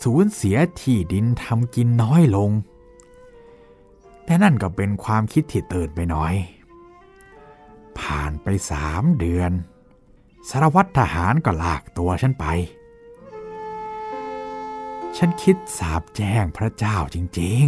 [0.02, 2.50] สูญเสียที่ดินทำกินน้อยลง
[4.24, 6.34] แต่นั่นก็เป็นความคิดที่เตินไปหน่อย
[7.98, 9.52] ผ่านไปสามเดือน
[10.50, 12.46] สารวัตรทหารก็ลากตัวฉันไป
[15.16, 17.64] ฉันคิดสาบแจ้งพระเจ้าจริง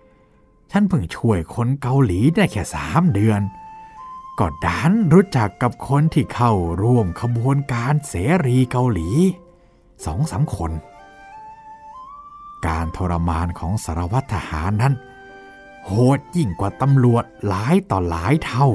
[0.00, 3.40] ๆ ฉันเพิ่งช่วยคนเกาหลีได้แค่สามเดือน
[4.38, 8.14] ก็ดันรู้จักกับคนที่เข้าร่วมขบวนการเส
[8.46, 9.10] รีเกาหลี
[10.04, 10.72] สองสามคน
[12.66, 14.94] การทรมานของสารวัตรทหารนั้น
[15.86, 18.68] โหดยิ่งกว่าตำรวจหลายต่อหลายเท่า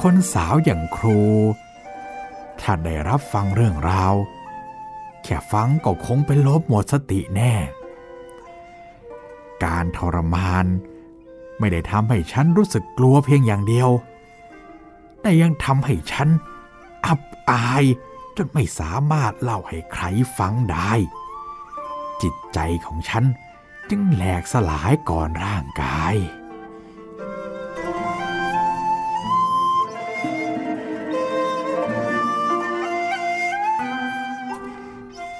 [0.00, 1.20] คนสาวอย่างครู
[2.60, 4.14] ถ้าได้รับฟังเรื่องราว
[5.22, 7.54] แค่ฟังก็คงเป็นลบหมดสติแน่
[9.64, 10.66] การทรมาน
[11.58, 13.90] ไม่ได้ทำให้ฉันรู้สึกกลัวเพียงอย่างเดียว
[15.20, 16.28] แต่ยังทำให้ฉัน
[17.06, 17.84] อับอาย
[18.36, 20.04] จนไม่สามารถเล่าให้ใคร
[20.38, 20.92] ฟังได้
[22.22, 23.24] จิตใจของฉัน
[23.90, 26.14] จึงแหลกสลายก่อนร่างกาย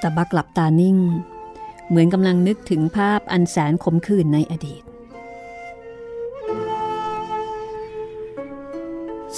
[0.00, 0.98] แตะบักหลับตานิ่ง
[1.88, 4.82] เหมือนกำลังนึกถึงภาพอันแสนขมขื่นในอดีต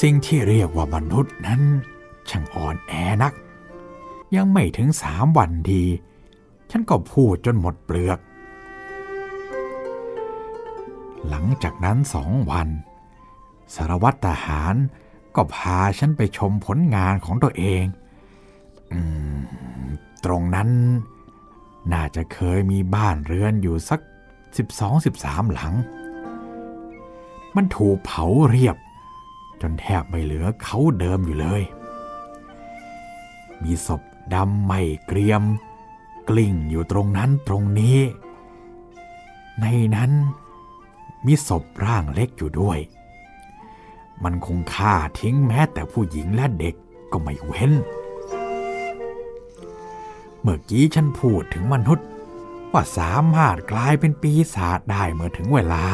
[0.01, 1.61] สิ่งที่เรียกว่ามนุษย์นั้น
[2.31, 2.93] ช่างอ่อนแอ
[3.23, 3.35] นัก
[4.37, 5.85] ยังไม่ถึงสามวันดี
[6.71, 8.19] ฉันก็พูดจนหมดเปลือก
[11.29, 12.69] หลังจากนั้นสองวัน
[13.75, 14.75] สารวัตรทหาร
[15.37, 17.85] ก็พาฉันไปชมผลงานของตัวเอง
[18.93, 18.95] อ
[20.25, 20.71] ตรงนั้น
[21.93, 24.01] น่าจะเคยมีบ้านเรือนอยู่สัก
[24.77, 25.75] 12-13 หลัง
[27.57, 28.77] มันถูกเผาเรียบ
[29.61, 31.63] จนแทบไม่เหลือเขาเดิมอยู่เลย
[33.63, 34.03] มีศพ
[34.35, 35.43] ดำไม่เกรียม
[36.29, 37.99] กลิ้งอยู่ตรงนั้นตรงนี้
[39.61, 40.11] ในนั้น
[41.27, 42.79] มีศพร่างเล็กอยู่ด้วย
[44.25, 46.75] มันคงฆ่าทิ้งแม้แต่ผู้หญิงและเด็ก
[47.13, 47.73] ก็ไม่เว้น
[50.43, 52.07] เมื่อกี้ฉันพูดถึงมนุษย์
[52.73, 55.85] ว่าสามารถกลายเป็นปีศาจได้เมื่อถึงเวลา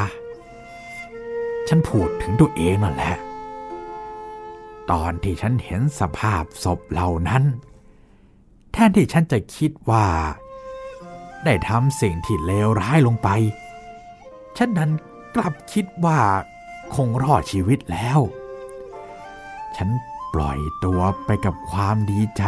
[1.69, 3.17] ฉันพูดถึงตัวเองนั่นแหละ
[4.91, 7.45] ตอนที่ฉันเห็นสภาพศพเหล่านั้น
[8.73, 10.07] แทนที่ฉันจะคิดว่า
[11.45, 13.29] ได้ทำสิ่งที่เลวร้ายลงไป
[14.57, 14.91] ฉันนั้น
[15.35, 16.21] กลับคิดว่า
[16.95, 18.21] คงรอดชีวิตแล้ว
[19.77, 19.89] ฉัน
[20.35, 22.43] ปล่อยตัวไปกับความดีใจ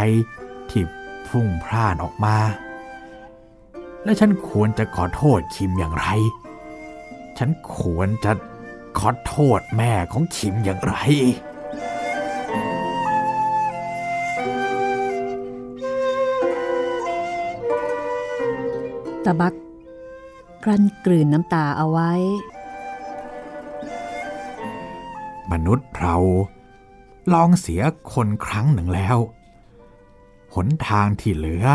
[0.70, 0.82] ที่
[1.28, 2.36] พุ่งพร่านออกมา
[4.04, 6.06] และฉันควรจะขอโทษคิมอย่างไร
[7.38, 8.32] ฉันควรจะ
[8.98, 10.94] ขอโทษแม่ของคิมอย่างไร
[19.24, 19.54] ตะบัก
[20.64, 22.12] กลั้นกลืนน้ำตาเอาไว้
[25.52, 26.16] มนุษย์เรา
[27.32, 29.16] ลองเสียคนครั้งหนึ่งแล้ว
[30.54, 31.66] หนทางที่เหลือ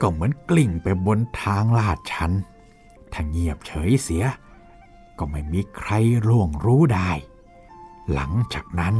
[0.00, 2.32] ก็เหมือนกลิ่งไปบนทางลาดชัน
[3.12, 4.24] ถ้าเงียบเฉยเสีย
[5.18, 5.90] ก็ไม่มีใคร
[6.28, 7.10] ล่วงรู้ได้
[8.12, 8.96] หลังจากนั้น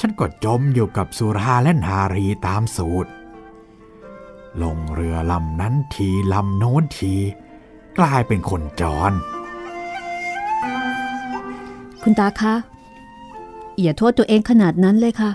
[0.00, 3.10] ฉันก็จมอยู่กับสุราและนารีตามสูตร
[4.62, 7.14] ลงเรือลำนั้นทีลำโน้นที
[7.98, 9.12] กลายเป็นคนจร
[12.02, 12.54] คุณตาคะ
[13.80, 15.30] อย่าโทษตัวเองขนาดนั้นเลยค่ะ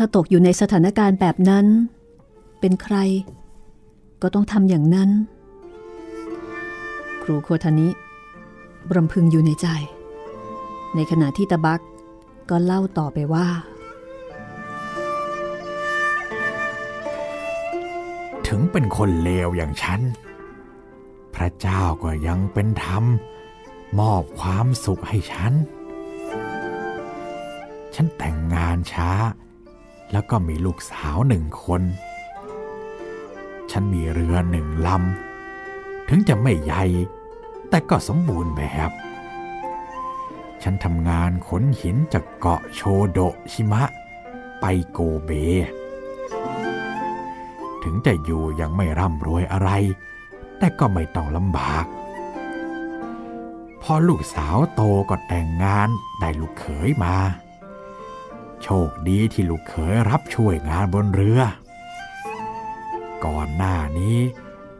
[0.00, 1.66] ถ้าตกอยู่ในสถานการณ์แบบนั้น
[2.60, 2.96] เป็นใคร
[4.22, 5.10] ก็ต้องทำอย่างนั้น
[7.22, 7.88] ครูโคทานิ
[8.94, 9.68] รำพึงอยู่ในใจ
[10.94, 11.80] ในขณะที่ตะบัก
[12.50, 13.48] ก็เล่าต่อไปว่า
[18.46, 20.00] ถึงเป็นคนเลวอย่างฉัน
[21.34, 23.04] พระเจ้าก็ยังเป็นธรรม
[23.98, 25.52] มอบความสุขให้ฉัน
[27.94, 29.10] ฉันแต่งงานช้า
[30.12, 31.82] แล้วก็มีลูกสาวหนึ่งคน
[33.70, 36.84] ฉันมีเรือหนึ่งลำ ถึงจะไม่ใหญ่
[37.68, 38.90] แต่ก็สมบูรณ์แบบ
[40.62, 43.18] ฉันทำงานขนหินจากเกาะโชโด
[43.52, 43.82] ชิมะ
[44.60, 45.30] ไปโกเบ
[47.82, 49.70] ถึงจะอยู่ยังไม่ร่ำรวยอะไร
[50.58, 51.86] แต่ก็ไม่ต้องลำบาก
[53.82, 55.88] พอลูกสาวโตก็แต่งงาน
[56.20, 57.14] ได้ลูกเขยมา
[58.62, 61.40] โชคดีที่ลูกเขยรับช่วยงานบนเรือ
[63.24, 64.18] ก่อนหน้านี้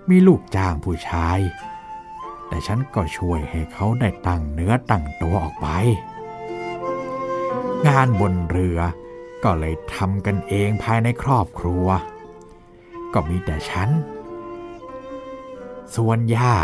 [0.08, 1.38] มีลูกจ้างผู้ชาย
[2.48, 5.68] แต่ฉันก็ช่วยให้เขาได้ตั้งเนื้อตั้งตัวออกไป
[7.86, 8.78] งานบนเรือ
[9.44, 11.86] ก็เลยทำกันเองภายในครอบครัว
[13.12, 13.88] ก็มีแต่ฉัน
[15.94, 16.54] ส่วนย่า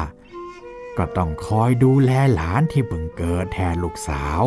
[0.98, 4.42] ก็ต้องคอยดูแลหลานที่เพิ่งเกิดแทนลูกสาว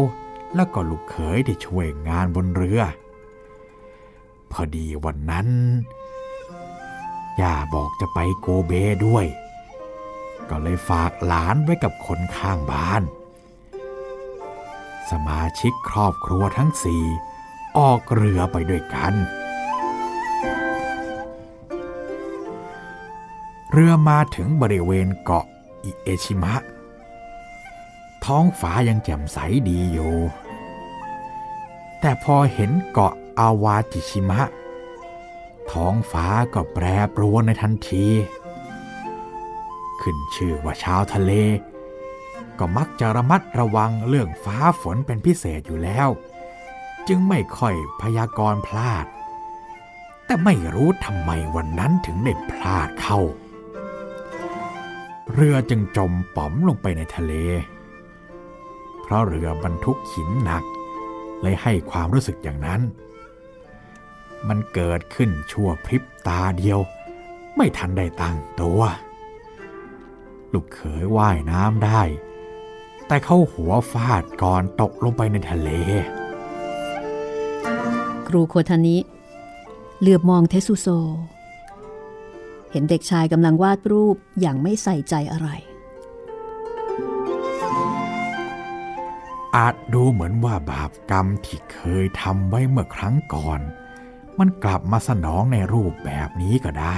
[0.56, 2.82] แล้วก็ลูกเขยที่ช่วยงานบนเรือ
[4.52, 5.48] พอดีวันนั้น
[7.42, 8.72] ย่าบอกจะไปโกเบ
[9.06, 9.26] ด้วย
[10.50, 13.04] ก็เลยฝากหลานไว้กับคนข้างบ้าน
[15.12, 17.04] สมาชิกครอบครัวทั้งสี่
[17.78, 19.14] ออกเรือไปด้วยกัน
[23.72, 25.46] เรือมาถึงบริเวณเกาะ
[25.84, 26.54] อิเอชิมะ
[28.26, 29.38] ท้องฟ้ายังแจ่มใส
[29.70, 30.16] ดีอยู่
[32.00, 34.42] แต่พอเห็นเกาะอาวาจิชิมะ
[35.72, 38.08] ท้องฟ้าก็แปรปรวนในทันที
[40.02, 41.32] ขึ้นชื่อว่าชาวทะเล
[42.60, 46.08] ก็มักจะระมัดระวังเรื่องฟ้าฝนเป็นพิเศษอยู่แล้ว
[47.08, 49.06] จึงไม่ค่อยพยากรณ์พลาด
[50.26, 53.20] แต่ไม่รู้ทำไมวันนั้นถึงได้พลาดเข้า
[55.34, 57.34] เรือจึงจมป๋อมลงไปในทะเล
[59.08, 60.64] เพราะเรือบรรทุกหินหนัก
[61.42, 62.82] เลยให้ความรู้สึกอย่างนั้น
[64.48, 66.80] มันเกิดขึ้นชั่วพริบตาเดียว
[67.56, 68.82] ไม่ทันได้ตั้งตัว
[70.54, 72.02] ลูกเขยว่ายน้ำได้
[73.08, 75.70] แต่เข้าหัวฟาดก่อนตกลงไปในทะเล
[78.28, 78.98] ครูโคทานิ
[80.00, 80.88] เหลือบมองเทสุโซ
[82.72, 85.50] เห็นเด็กชายกำลังวาดรูปอย่างไม่ใส่ใจอะไร
[89.58, 93.62] อาจดูเหมือนว่าบาปกรรมที่เคยทำไว้เมื่อครั้งก่อน
[94.40, 96.98] มันกลับมาสนองในรูปแบบนี้ก็ได้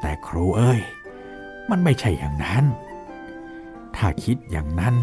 [0.00, 0.80] แต่ครูเอ้ย
[1.70, 2.64] มันไม่ใช่อย่างนั้น
[3.96, 4.96] ถ้าคิดอย่างนั้น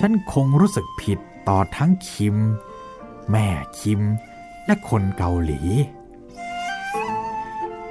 [0.04, 2.36] ันคงรู้สึกผิดต่อทั้งคิม
[3.30, 3.46] แม่
[3.80, 4.00] คิม
[4.66, 5.60] และคนเกาหลี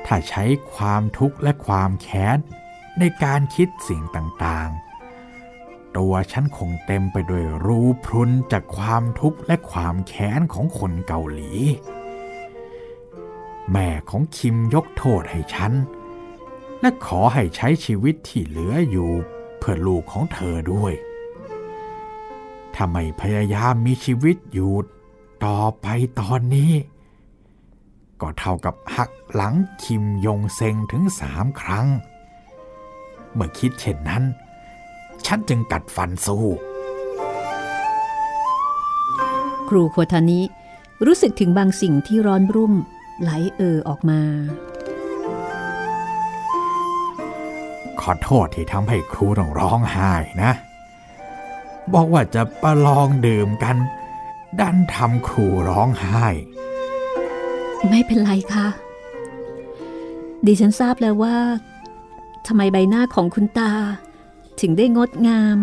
[0.05, 2.37] ถ้าใช้ความทุกข์และความแค้น
[2.99, 4.90] ในการคิดสิ่งต่างๆ
[5.97, 11.51] ตัวฉันคงเต็มไปด้วยรูพรุนจากความทุกข์และความแค้นของคนเกาหลี
[13.71, 15.73] แม่ของคิมยกโทษให้ฉัน
[16.81, 19.11] และขอให้ใช้ชีวิตที่เหลืออยู่
[19.57, 20.93] เพื่อลูกของเธอด้วย
[22.73, 24.73] ถ้าไม่พยายามมีชีวิตอยู่
[25.45, 25.87] ต่อไป
[26.19, 26.73] ตอนนี้
[28.21, 31.87] ก็เท่ากับหักหลังคิมยงเซงถึงสามครั้ง
[33.35, 34.23] เมื่อคิดเช่นนั้น
[35.27, 36.45] ฉันจึงกัดฟันสู้
[39.69, 40.41] ครูโคทานิ
[41.05, 42.73] รู้สึกถึงบางสิ่งที่ร้อนรุ่ม
[43.21, 44.21] ไหลเอ่อออกมา
[48.01, 50.11] ขอโทษที่ทำให้ครูต้องร้องไห้
[50.43, 50.51] นะ
[51.93, 53.77] บอกว่าจะประลองดื่มกัน
[54.59, 56.25] ดันทำครูร้องไห้
[57.89, 58.67] ไม่เป็นไรค่ะ
[60.45, 61.37] ดิฉันทราบแล้วว่า
[62.47, 63.71] ทำไมใบหน้าของคุณตา
[64.61, 65.57] ถึงได้งดงาม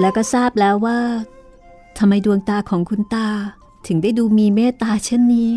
[0.00, 1.00] และก็ทราบแล้วว่า
[1.98, 3.28] ทำไมดวงตาของคุณตา
[3.86, 5.50] ถึงได้ดูมีเมตตาเช่นนี้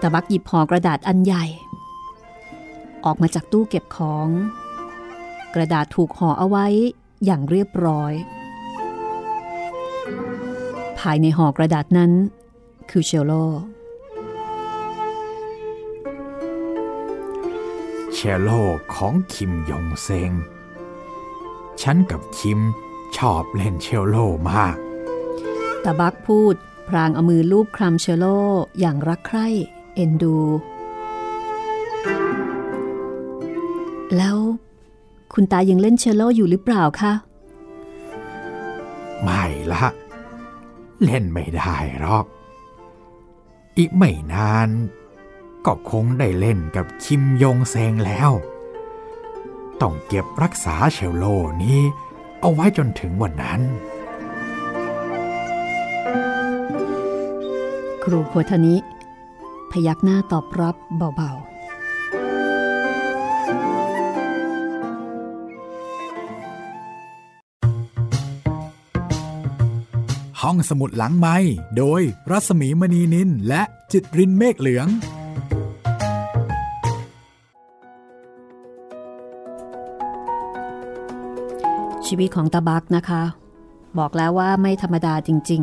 [0.00, 1.44] ตะบักหยิบห่อกระดาษอันใหญ่
[3.04, 4.28] ออกมาจากตู้เก็บของ
[5.54, 6.66] กระดาษถูกห่อเอาไว้
[7.24, 8.12] อย่างเรียบร้อย
[10.98, 12.12] ภายในห่อกระดาษนั้น
[12.90, 13.32] คือเชลโล
[18.26, 18.50] เชลโล
[18.94, 20.32] ของคิมยงเซง
[21.82, 22.60] ฉันกับคิม
[23.16, 24.16] ชอบเล่นเชลโล
[24.50, 24.76] มาก
[25.84, 26.54] ตาบักพูด
[26.88, 28.26] พลางเอามือลูบคลำเชลโล
[28.80, 29.48] อย่างรักใคร่
[29.94, 30.38] เอ็นดู
[34.16, 34.38] แล้ว
[35.32, 37.12] คุณตายังเล่นเชลโลอยู่หรือเปล่าคะ
[39.22, 39.84] ไม่ละ
[41.04, 42.26] เล่นไม่ได้หรอก
[43.76, 44.68] อีกไม่นาน
[45.66, 48.30] ก็คงได้เล่นกับคิมยงเซงแล้ว
[49.80, 51.24] ต้องเก็บรักษาเชลโล
[51.62, 51.80] นี้
[52.40, 53.60] เอาไว้จนถึงวันนั้น
[58.02, 58.76] ครูโคทานิ
[59.70, 61.32] พยักหน้าตอบรับเบา
[70.40, 71.36] ห้องสมุดหลังไม้
[71.76, 74.88] โดยรัสมีมณีนินและจิตรินเมฆเหลือง
[82.14, 83.22] ชีวิตของตาบักนะคะ
[83.98, 85.62] บอกแล้วว่าไม่ธรรมดาจริง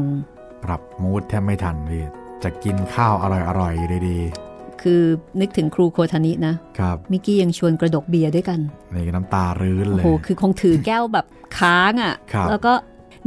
[0.64, 2.04] ปรับมูดแทบไม่ทันพี่
[2.44, 3.26] จะกินข้าวอ
[3.60, 5.02] ร่อยๆดีๆคือ
[5.40, 8.60] นึกถึงครูโคทานินะๆครับมิกกี้ยังชวนกระดกเบียร์ด้วยกัน
[8.94, 11.26] นี่น้ำตารื้นโอ้เลยโหคือคงถือแก้วแบบ
[11.58, 12.74] ค้างอะ่ะครับแล้วก็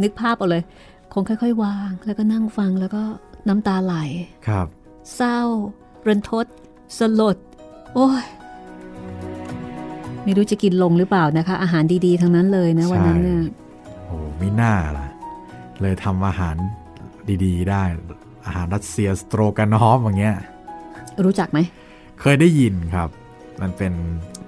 [0.03, 0.63] นึกภาพเอาเลย
[1.13, 3.03] คงค่อย ๆ วาง แล้วก็นั่งฟังแล้วก็
[3.49, 3.95] น้ำตาไหล
[4.49, 4.67] ครับ
[5.17, 5.39] เศร้า
[6.07, 6.47] รันทด
[6.99, 7.37] สลด
[7.95, 8.25] โอ้ย
[10.25, 13.43] ไม่รู้จะกินลงหรือเปล่านะคะ อาหารดีๆ ทั้งนั้นเลยนะวันนั้นเนี่ย
[14.07, 15.07] โอ้ไม่น่าล่ะ
[15.81, 16.57] เลยทำอาหาร
[17.45, 17.83] ดีๆ ได้
[18.47, 20.37] อาหารรัสเซียสโตรกานอฟอย่างเงี้ย
[21.25, 21.59] รู้จักไหม
[22.21, 23.09] เคยได้ยินครับ
[23.61, 23.93] มันเป็น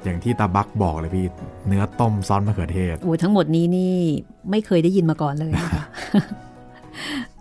[0.04, 1.26] อย่างที่ตาบักบอกเลยพี่
[1.66, 3.94] เนื้อต้มซอสมะเขือเทศโอ้ทั้งหมดนี้นี่
[4.50, 5.84] ไม่เคยได้ยินมาก่อนเลยนะคะ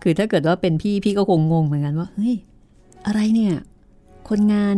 [0.02, 2.36] คือถ้าเกิดว่าเป็นพี่พี่ก็คงงงเหมือนกันว่าเฮ้ย
[3.06, 3.54] อะไรเนี่ย
[4.30, 4.76] คนงาน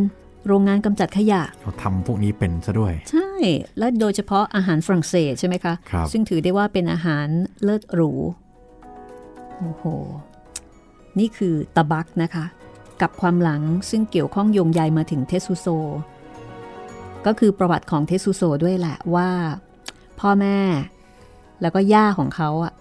[0.47, 3.24] โรงงานกำจัดขยะเขาทำพวกนี้เป็นซะด้วย ใช่
[3.79, 7.27] และโดยเฉพาะอาหารฝรั่งเศสใช่ไหมคะครับซึ่งถือได้ว่าเป็นอาหาร
[7.63, 8.11] เลิศหรู
[9.59, 9.83] โอ้โห
[11.19, 12.45] นี่คือตะบักนะคะ
[13.01, 15.67] กับความหลังซึ่งเกี่ยวข้องโยงใยมาถึงเทสุโซ
[17.25, 19.29] ก็คือประวัติของเทสุโซด้วยแหละว่า
[20.19, 20.59] พ่อแม่
[21.61, 22.73] แล้วก็ย่าของเขาอะ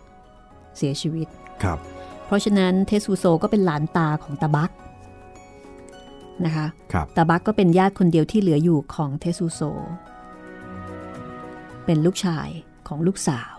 [0.77, 1.29] เสียชีวิต
[1.63, 1.79] ครับ
[2.27, 4.71] เพราะฉะนั้นเทสุโซก็เป็นหลานตาของตะบัก
[6.45, 9.61] นะคะครับตาบักก็เป็นญาติคนเดียวที่เหลืออยู่ของเทสุโซ
[11.85, 12.49] เป็นลูกชาย
[12.89, 13.55] ของลูกสาว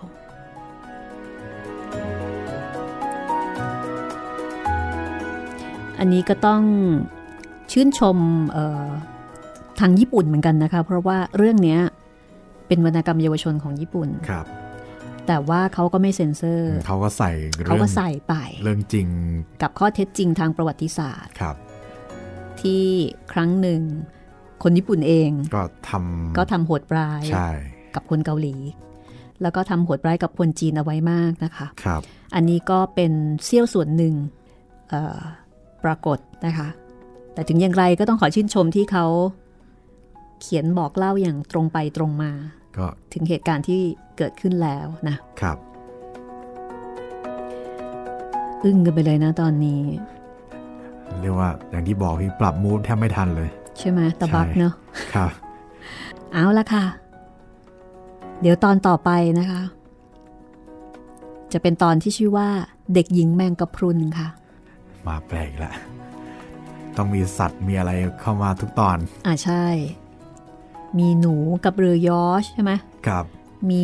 [6.00, 6.62] อันนี้ก็ต้อง
[7.72, 8.18] ชื่นชม
[8.52, 8.88] เอ่อ
[9.80, 11.82] ทางญี่ปุ่นเหมือนกันนะคะ เพราะว่าเรื่องเนี้ย
[12.68, 14.46] เป็นวรรณกรรมเยาวชนของญี่ปุ่นครับ
[15.28, 17.32] แต่ว่าเขาก็ไม่เซ็นเซอร์ เขาก็ใส่
[17.66, 19.08] เขาเรื่ก็องใส่ไป เรื่องจริง
[19.62, 21.56] กับข้อเท็จจริงทางประวัติศาสตร์ครับ
[22.62, 22.84] ที่
[23.34, 23.82] ครั้งหนึ่ง
[24.64, 27.50] คนญี่ปุ่นเอง ก็ทำก็ทำโหดร้าย ใช่
[27.96, 28.56] กับคนเกาหลี
[29.42, 32.02] แล้วก็ทำโหดร้ายกับคนจีนเอาไว้มากนะคะครับ
[32.36, 33.12] อันนี้ก็เป็น
[33.46, 34.14] เสี้ยวส่วนหนึ่ง
[34.90, 35.20] เอ่อ
[35.84, 36.68] ปรากฏนะคะ
[37.34, 39.06] แต่ถึงอย่างไรก็ต้องขอชื่นชมที่เขา
[40.42, 42.32] เขียนบอกเล่าอย่างตรงไปตรงมา
[42.78, 43.82] ก็ถึงเหตุการณ์ที่
[44.18, 45.58] เกิดขึ้นแล้วนะครับ
[48.64, 49.82] อึ้งกันไปเลยนะตอนนี้
[51.22, 54.74] เรียกว่าอย่างที่บอกพี่ปรับมูฟแทบไม่ทันเลย ใช่ไหมตะบักใช่เนอะ
[55.14, 55.32] ครับ
[56.34, 56.84] เอาละค่ะ
[58.42, 59.10] เดี๋ยวตอนต่อไป
[59.40, 59.62] นะคะ
[61.54, 62.50] จะเป็นตอนที่ชื่อว่า
[62.94, 64.28] เด็กหญิงแมงกะพรุนค่ะ
[65.08, 65.72] มาแปลกละ
[66.98, 69.66] ต้องมีสัตว์มีอะไรเข้ามาทุกตอน อ่าใช่
[70.98, 72.72] มีหนูกับเรือยอชใช่ไหม
[73.08, 73.26] ครับ
[73.70, 73.84] มี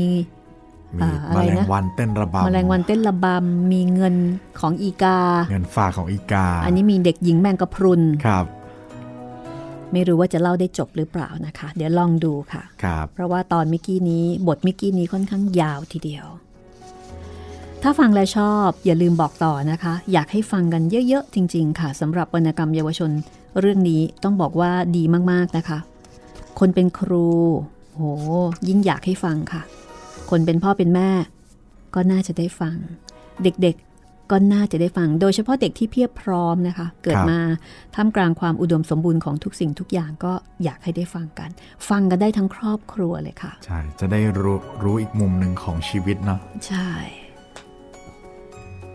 [0.97, 4.15] มีอ่าอะแมไรลงนะวันเต้นระบำแมลงวันเต้นระบำมีเงิน
[4.59, 5.19] ของอีกา
[5.51, 8.45] เงินฝากของอีกา อันนี้มีเด็กหญิงแมงกะพรุนครับ
[9.91, 16.27] ไม่รู้ว่าจะเล่าได้จบหรือเปล่านะคะ เดี๋ยวลองดูค่ะครับเพราะว่าตอนเมื่อกี้นี้บทเมื่อกี้นี้ค่อนข้างยาวทีเดียว
[17.81, 23.11] ถ้าฟังแล้วชอบอย่าลืมบอกต่อนะคะ อยากให้ฟังกันเยอะๆ จริง ๆ ค่ะสำหรับวรรณกรรมเยาวชน
[23.59, 25.79] เรื่องนี้ต้องบอกว่าดีมากๆนะคะ
[26.59, 27.27] คนเป็นครู
[27.95, 28.01] โห
[28.67, 29.61] ยิ่งอยากให้ฟังค่ะ
[30.29, 31.09] คนเป็นพ่อเป็นแม่
[31.95, 32.75] ก็น่าจะได้ฟัง
[33.43, 33.90] เด็กๆ
[34.31, 37.39] ก็น่าจะได้ฟัง โดยเฉพาะเด็กที่เพียบพร้อมนะคะ เกิดมา
[37.95, 41.49] ท่ามกลางความอุดมสมบูรณ์ของทุกสิ่งทุกอย่างก็อยากให้ได้ฟังกัน
[41.89, 46.89] ฟังกันได้ทั้งครอบครัวเลยค่ะ ใช่ จะได้รู้รู้อีกมุมหนึ่งของชีวิตเนาะ ใช่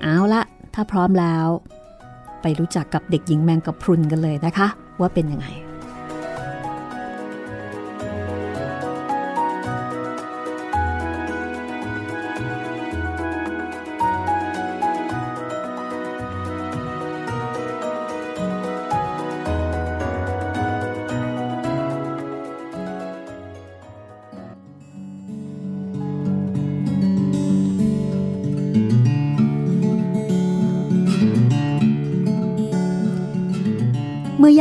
[0.02, 0.42] เอาละ
[0.74, 1.46] ถ้าพร้อมแล้ว
[2.42, 4.68] ไปรู้จักกับเด็กหญิงแมงกะพรุนกันเลยนะคะ
[5.00, 5.46] ว่าเป็นยังไง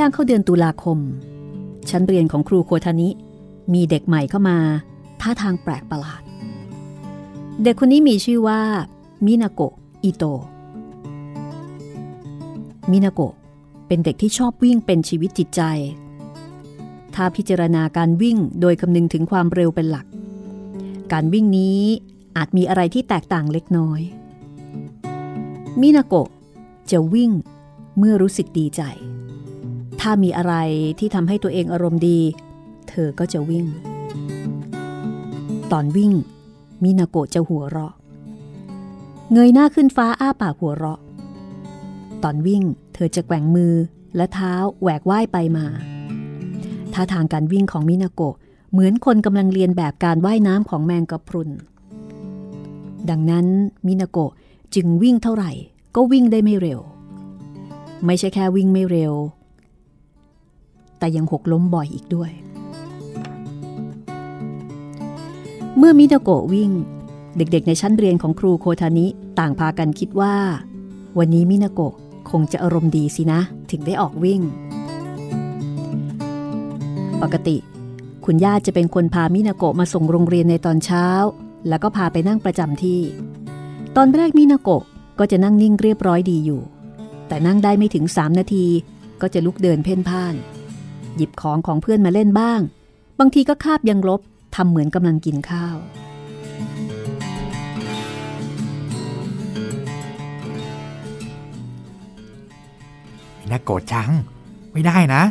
[0.06, 0.98] างเข้าเดือนตุลาคม
[1.90, 3.10] ชั้นเรียนของครูโคทานิ
[3.74, 4.58] มีเด็กใหม่เข้ามา
[5.22, 6.22] ท่าทางแปลกประหลาด
[7.64, 8.62] เด็กคนนี้มีชื่อว่า
[9.26, 10.24] มินาโกะอิโต
[12.92, 13.34] มินาโกะ
[13.88, 15.62] เป็นเด็กที่ชอบวิ่งเป็นชีวิตจิตใจ
[17.16, 20.06] ถ้าพิจารณาการวิ่งโดยคำนึงถึงความเร็วเป็นหลัก
[21.14, 21.82] การวิ่งนี้
[22.38, 24.02] อาจมีอะไรที่แตกต่างเล็กน้อย
[25.82, 26.30] มินาโกะ
[26.92, 27.32] จะวิ่ง
[27.98, 28.82] เมื่อรู้สึกดีใจ
[30.08, 30.56] ถ้ามีอะไร
[31.00, 32.20] ที่ทำให้ตัวเองอารมณ์ดี
[32.90, 33.66] เธอก็จะวิ่ง
[35.72, 36.12] ตอนวิ่ง
[36.84, 37.94] มินาโกะจะหัวเราะ
[39.32, 41.00] เงยหน้าขึ้นฟ้าอ้าปากหัวเราะ
[42.24, 43.74] ตอนวิ่งเธอจะแกว่งมือ
[44.16, 45.66] และเท้าแหวกว่ายไปมา
[46.94, 48.36] ท่าทางการวิ่งของมินาโกะ
[48.72, 51.50] เหมือนคนกำลังเรียนแบบการว่ายน้ำของแมงกะพรุน
[53.10, 53.46] ดังนั้น
[53.88, 54.32] มินาโกะ
[54.76, 55.52] จึงวิ่งเท่าไหร่
[55.96, 56.80] ก็วิ่งได้ไม่เร็ว
[58.06, 59.14] ไม่ใช่แค่วิ่งไม่เร็ว
[61.00, 62.32] แต่ยังหกล้มบ่อยอีกด้วย
[65.78, 66.72] เมื่อมินาโกะวิ่ง
[67.38, 69.08] เด็กๆในชั้นเรียนของครูโคทานิ
[69.40, 70.36] ต่างพากันคิดว่า
[71.18, 71.94] วันนี้มินาโกะ
[72.30, 73.40] คงจะอารมณ์ดีสินะ
[73.72, 74.42] ถึงได้ออกวิ่ง
[77.22, 77.58] ปกติ
[78.26, 81.06] คุณย่าจะเป็นคนพามินาโกะมาส่งโรงเรียนในตอนเช้า
[81.68, 83.02] แล้วก็พาไปนั่งประจำที่
[83.96, 84.84] ตอนแรกมินาโกะ
[85.20, 86.62] ก็จะนั่งนิ่งเรียบร้อยดีอยู่
[87.28, 88.66] แต่นั่งได้ไม่ถึง 3 นาที
[89.22, 90.36] ก็จะลุกเดินเพ่นพ่าน
[91.16, 92.60] หยิบของของเพื่อนมาเล่นบ้าง
[93.20, 94.22] บางทีก็คาบยังลบ
[94.56, 95.76] ทำเหมือนกำลังกินข้าว
[103.50, 104.12] น่าโกรธจัง
[104.74, 105.24] ไม่ได้นะ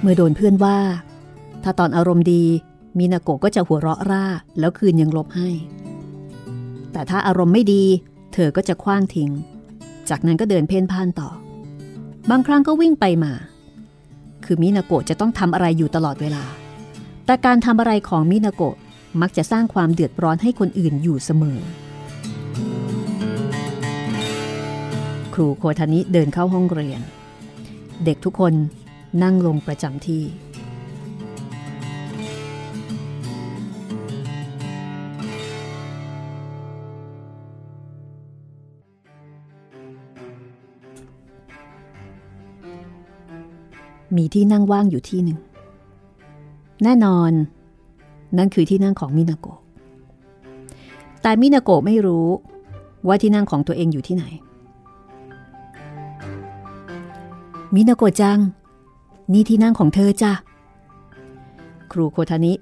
[0.00, 0.78] เมื่อโดนเพื่อนว่า
[1.62, 2.44] ถ้าตอนอารมณ์ดี
[2.98, 4.24] มินาโกะก็จะหัวเราะร่า
[4.58, 5.48] แล้วคืนยังลบให้
[6.92, 7.84] แต่ถ้าอารมณ์ไม่ดี
[8.32, 9.30] เธอก็จะคว้างทิ้ง
[10.08, 11.28] จากนั้นก็เดินเพ่นพ่านต่อ
[12.30, 13.32] บางครั้งก็วิ่งไปมา
[14.54, 16.44] คือมินาโกะจะต้องทำอะไรอยู่ตลอดเวลา
[17.26, 18.76] แต่การทำอะไรของมินาโกะ
[19.20, 21.58] มักจะสร้างความเดือดร้อนให้คนอื่นอยู่เสมอ
[25.34, 27.00] ครูโคทานิเดินเข้าห้องเรียน
[28.04, 28.54] เด็กทุกคน
[29.22, 30.22] นั่งลงประจำที่
[44.16, 45.38] มีที่นั่งว่างอยู่ที่หนึ่ง
[46.82, 47.32] แน่นอน
[48.38, 49.58] นั่นคือที่นั่งของมินาโกะ
[51.22, 52.26] แต่มินาโกะไม่รู้
[53.06, 54.24] ว่าที่นั่งของตัวเองอยู่ที่ไหน
[57.74, 58.38] มินาโกะจัง
[59.32, 60.32] นี่ที่นั่งของเธอจ้ะ
[61.92, 62.52] ครูโคทานิ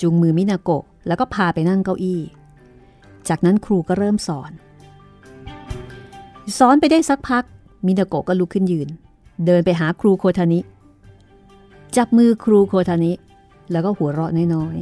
[0.00, 2.20] จูงมือมินาโกะแล้วก็พาไปนั่งเก้าอี้
[3.28, 4.52] จากนั้นครูก็เริ่มสอน
[6.58, 7.44] สอนไปได้สักพัก
[7.86, 8.88] มินาโกะก็ลุกขึ้นยืน
[9.46, 10.58] เดินไปหาครูโคทานิ
[11.96, 13.12] จับมือครูโคทานิ
[13.72, 14.78] แล้วก็หัวเราะน้อยๆ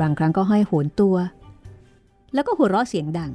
[0.00, 1.16] บางครั้งก็ห้อยโหนตัว
[2.34, 3.32] แล้วก็หัวเราะเสียงดัง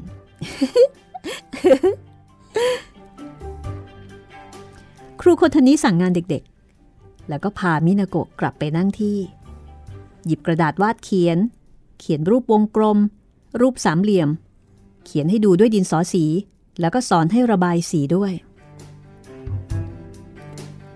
[5.22, 9.18] ครูโคทานิสั่งงานเด็กๆ แล้วก็พามินาโกะกลับไปนั่งที่
[10.26, 11.38] หยิบกระดาษวาดเขียน
[12.00, 12.98] เขียนรูปวงกลม
[13.62, 14.30] รูปสามเหลี่ยม
[15.06, 16.26] เขียนให้ดูด้วยดินสอสี
[16.80, 18.32] แล้วก็สอนให้ระบายสีด้วย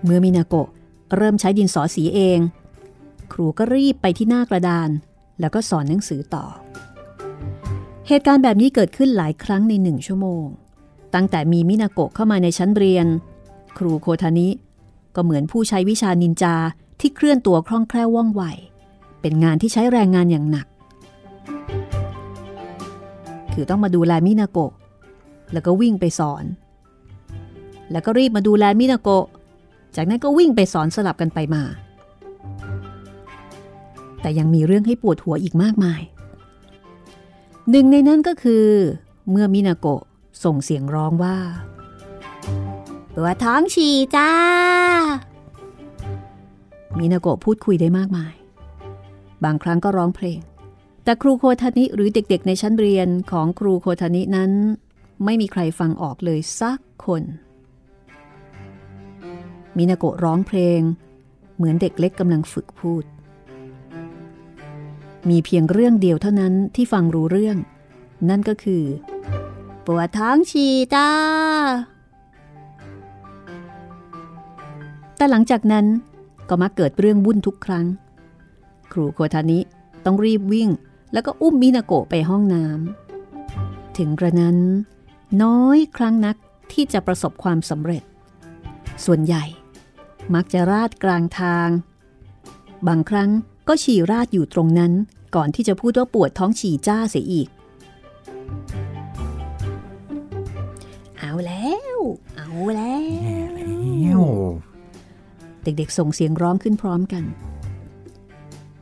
[0.04, 0.68] เมื่อมินาโกะ
[1.16, 2.38] เริ่มใช้ดินสอสีเอง
[3.32, 4.88] ครูก็รีบไปที่หน้ากระดาน
[5.40, 6.46] แล้วก็สอนหนังสือต่อ
[8.08, 10.44] เหตุการณ์แบบนี้เกิดขึ้นหลายครั้งในหนึ่งชั่วโมง
[11.14, 13.06] ตั้งแต่มีมินาโกะเข้ามาในชั้นเรียน
[13.78, 14.48] ครูโคทานิ
[15.14, 16.56] ก็เหมือนผู้ใช้วิชานินจา
[17.00, 18.42] ที่เคลื่อนตัวคล่องแคล่วว่องไว
[19.20, 20.66] เป็นงานที่ใช้แรงงานอย่างหนัก
[23.52, 24.72] คือต้องมาดูแลมินาโกะ
[25.52, 26.44] แล้วก็วิ่งไปสอน
[27.92, 29.26] แล้วก็รีบมาดูแลมินาโกะ
[29.96, 31.62] จากนั้นก็วิ่งไปสอนสลับกันไปมา
[34.20, 36.00] แต่ยังมีเรื่องให้ปวดหัวอีกมากมาย
[37.70, 38.66] หนึ่งในนั้นก็คือ
[39.30, 40.02] เมื่อมินาโกะ
[40.44, 41.36] ส่งเสียงร้องว่า
[43.14, 44.30] ปวดท้องฉี่จ้า
[46.98, 48.34] มินาโกะพูดคุยได้มากมาย
[49.44, 50.40] บางครั้งก็ร้องเพลง
[51.04, 54.50] แต่ครูโคทานิหรือเด็กๆ ในชั้นเรียนของครูโคทานินั้น
[55.24, 57.22] ไม่มีใครฟังออกเลยสักคน
[59.78, 60.80] มินาโกะร้องเพลง
[61.56, 63.04] เหมือนเด็กเล็กกำลังฝึกพูด
[65.28, 67.56] มีเพียงเรื่องเดียวเท่านั้นที่ฟังรู้เรื่อง
[68.28, 68.84] นั่นก็คือ
[69.86, 71.08] ปวดท้องฉี่จ้า
[75.16, 75.86] แต่หลังจากนั้น
[76.48, 77.86] ก็มาเกิดเรื่องวุ่นทุกครั้ง
[78.92, 79.58] ครูโคทานิ
[80.04, 80.68] ต้องรีบวิ่ง
[81.12, 84.58] แล้วก็อุ้มมินาโกะไปห้องน้ำถึงกระนั้น
[85.42, 86.36] น้อยครั้งนัก
[86.72, 88.02] ที่จะประสบความสำเร็จ
[89.04, 89.44] ส่วนใหญ่
[90.34, 91.68] มักจะราดกลางทาง
[92.88, 93.30] บางครั้ง
[93.68, 94.92] ก็ฉี่ราดอยู่ตรงนั้น
[95.34, 97.48] ก่อนที่จะพูดว่าปวดท้องฉี่จ้าเสียอีก
[101.18, 101.98] เอาแล้ว
[102.36, 102.96] เอาแล้
[103.48, 103.50] ว
[105.62, 107.24] เด็กๆส่งเสียงร้องขึ้นพร้อมกัน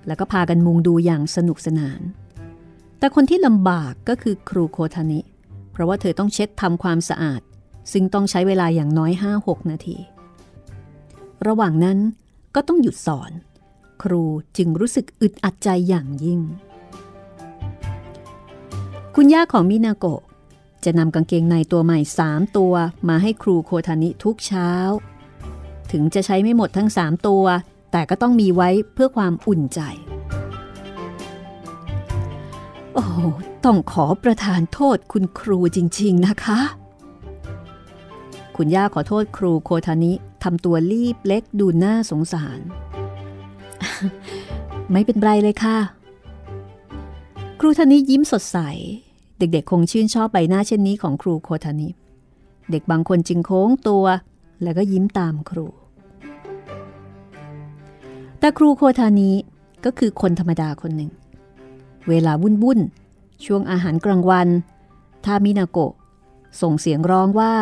[0.07, 2.01] แล้วก็พากันมุงดูอย่างสนุกสนาน
[2.99, 5.21] แต่คนที่ลำบากก็คือครูโคทานิ
[5.73, 7.41] เพราะว่าเธอต้องเช็ดทำความสะอาด
[7.93, 9.97] ซึ่งต้องใช้เวลาอย่างน้อย 5-6 นาที
[11.47, 11.99] ระหว่างนั้น
[12.55, 13.31] ก็ต้องหยุดสอน
[14.03, 14.25] ครู
[14.57, 16.41] จึงรู้สึกอึดอัดใจอย่างยิ่ง
[19.15, 20.23] คุณย่าของมินาโกะ
[20.85, 22.75] จะนำกางเกงในตัวใหม่3ตัว
[23.09, 24.71] มาให้ครูโคทานิทุกเช้า
[25.93, 27.45] ถึงจะใช้ไม่หมดทั้ง3ตัว
[27.93, 29.81] แต่ก็ต้องมีไว้เพื่อความอุ่นใจ
[32.95, 33.05] โอ้
[33.65, 36.61] ต้องขอประทานโทษคุณครูจริง ๆ นะคะ
[38.57, 40.13] คุณย่าขอโทษครูโคทานิ
[40.45, 42.61] ทำตัวรีบเล็กดูน่าสงสาร
[44.91, 45.79] ไม่เป็นไรเลยค่ะ
[47.61, 48.59] ครูทานิยิ้มสดใส
[49.39, 51.89] เด็กๆ คงชื่นชอบใบหน้าเช่นนี้ของครูโคทานิ
[52.71, 54.05] เด็กบางคนจึงโค้งตัว
[54.63, 55.67] แล้วก็ยิ้มตามครู
[58.39, 59.31] แต่ครูโคทานิ
[59.85, 61.11] ก็คือคนธรรมดาคนหนึ่ง
[62.09, 62.81] เวลาวุ่นวุ่น
[63.45, 64.49] ช่วงอาหารกลางวัน
[65.25, 65.93] ถ้ามินาโกะ
[66.61, 67.55] ส่งเสียงร้องว่า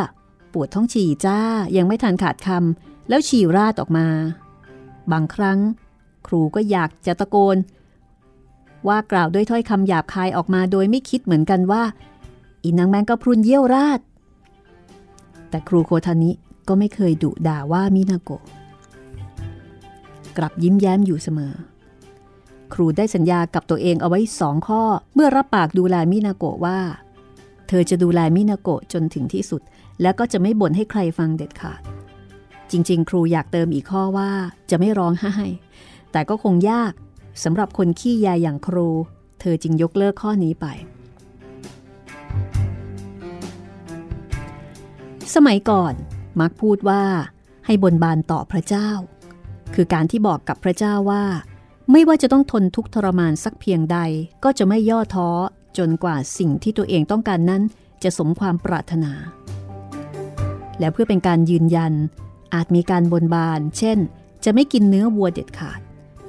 [0.55, 1.39] ปวดท้องฉี่จ้า
[1.77, 4.07] ยังไม่ทันขาดคำแล้วฉี่ราดออกมา
[5.13, 5.59] บางครั้ง
[6.27, 7.57] ครูก็อยากจะตะโกน
[8.89, 11.83] ว่ากล่าวด้วยถ้อยคำหยาบคายออกมาโดยไม่คิดเหมือนกันว่า
[12.63, 14.01] อีนางแมงกะพรุนเยี่ยวราด
[15.49, 16.31] แต่ครูโคทานิ
[16.69, 18.43] ก็ไม่เคยดุด่าว่ามินาโกะ
[20.37, 21.55] กลับยิ้มแย้มอยู่เสมอ
[22.75, 24.83] ครูได้สัญญากับตัวเองเอาไว้สองข้อ
[25.15, 26.79] เมื่อรับปากดูแลมินาโกะว่า
[27.69, 29.63] เธอจะดูแลมินาโกะจนถึงที่สุด
[30.03, 31.81] แล้วก็จะไม่บ่นให้ใครฟังเด็ดขาด
[32.71, 34.31] จริง ๆ ครูอยากเติมอีกข้อว่า
[34.71, 35.35] จะไม่ร้องไห้
[36.13, 36.93] แต่ก็คงยาก
[37.45, 38.89] สำหรับคนขี้ยาอย่างครู
[39.41, 40.67] เธอจึงยกเลิกข้อนี้ไป
[45.35, 45.95] สมัยก่อน
[46.41, 47.03] มักพูดว่า
[47.67, 48.91] ให้บนบานต่อพระเจ้า
[49.75, 51.25] คือการที่บอกกับพระเจ้าว่า
[51.91, 53.99] ไม่ว่าจะต้องทนทุกข์ทรมานสักเพียงใด
[54.45, 55.31] ก็จะไม่ย่อท้อ
[55.79, 57.63] จนกว่าสิ่งที่ตัวเองต้องการนั้น
[58.03, 59.13] จะสมความปรารถนา
[60.79, 61.93] และเพื่อเป็นการยืนยัน
[62.55, 63.99] อาจมีการบนบาน เช่น
[64.45, 65.81] จะไม่กินเนื้อวัวเด็ดขาด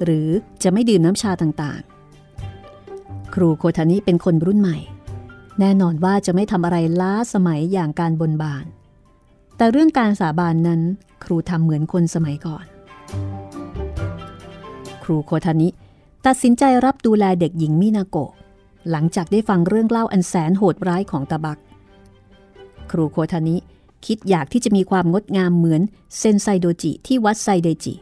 [0.02, 0.28] หรือ
[0.62, 4.78] จะไม่ดื่มน้ำชาต่างๆ ครูโคทานิเป็นคนรุ่นใหม่
[5.60, 8.64] แน่นอนว่าจะไม่ทำอะไรล้าสมัยอย่างการบนบาน
[9.56, 10.80] แต่เรื่องการสาบานนั้น
[11.24, 12.64] ครูทำเหมือนคนสมัยก่อน
[15.04, 15.68] ครูโคทานิ
[16.26, 18.30] ตัดสินใจรับดูแลเด็กหญิงมินาโกะ
[18.90, 21.58] หลังจากได้ฟังเรื่องเล่าอันแสนโหดร้ายของตาบัก
[22.90, 23.56] ครูโคทานิ
[24.06, 25.82] คิดอยากที่จะมีความงดงามเหมือน
[26.18, 27.94] เซนไซโดจิที่วัดไซเดจิ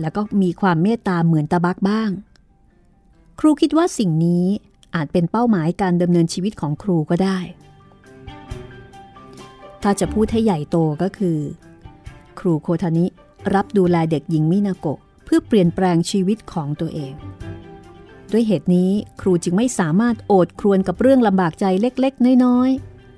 [0.00, 2.10] แล้วก็มีความเมตตาเหมือนตาบักบ้าง
[3.40, 4.46] ครูคิดว่าสิ่งนี้
[4.94, 7.38] อาจเป็นเป้าหมายการดำเนินชีวิตของครูก็ได้
[9.82, 11.38] ถ้าจะพูดให้ใหญ่โตก็คือ
[12.38, 13.06] ครูโคทานิ
[13.54, 17.14] รับดูแลเด็กหญิงมินาโกะเพื่อเปลี่ยนแปลงชีวิตของตัวเอง
[18.32, 22.70] ด้วยเหตุนี้ครูจึงไม่สามารถโอดครวนกับเรื่องลำบากใจเล็กๆ น้อย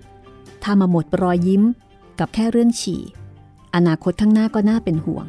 [0.08, 1.62] ๆ ถ้ามาหมดรอยยิ้ม
[2.18, 3.02] กับแค่เรื่องฉี่
[3.74, 5.26] อนาคตข้างหน้าก็น่าเป็นห่วง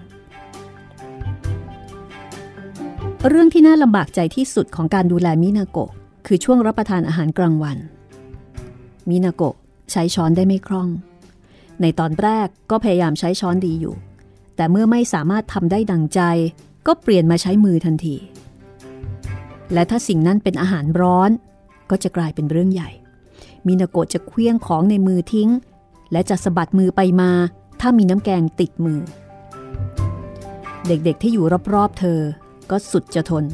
[3.30, 5.92] เรื่องที่น่าลำบากใจที่สุดของการดูแลมินาโกะ
[6.26, 7.78] คือช่วงรับประทานอาหารกลางวัน
[9.10, 9.56] มินาโกะ
[9.92, 10.90] ใช้ช้อนได้ไม่คล่อง
[11.82, 13.96] ในตอนแรกก็พยายามใช้ช้อนดีอยู่
[14.56, 16.22] แต่เมื่อไม่สามารถทำได้ดังใจ
[16.88, 18.16] ก็เปลี่ยนมาใช้มือทันที
[19.74, 21.32] และถ้าสิ่งนั้นเป็นอาหารร้อน
[21.90, 22.90] ก็จะกลายเป็นเรื่องใหญ่
[23.68, 25.50] มินาโกะจะเคลี้ยงของในมือทิ้ง
[26.12, 27.32] และจะสะบัดมือไปมา
[27.82, 29.00] ถ้ามีน้ำแกงติดมือ
[30.88, 32.20] เด็กๆที่อยู่รอบๆเธอ
[32.70, 33.46] ก็สุดจะทน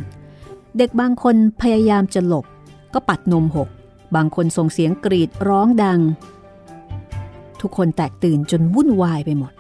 [0.77, 2.45] เด็กบางคนพยายามจะหลบ
[2.93, 3.69] ก็ปัดนมหก
[4.15, 5.99] บางคนส่งเสียงกรีดร้องดัง
[7.61, 9.51] ทุกคนแตกตื่นจนวุ่นวายไปหมด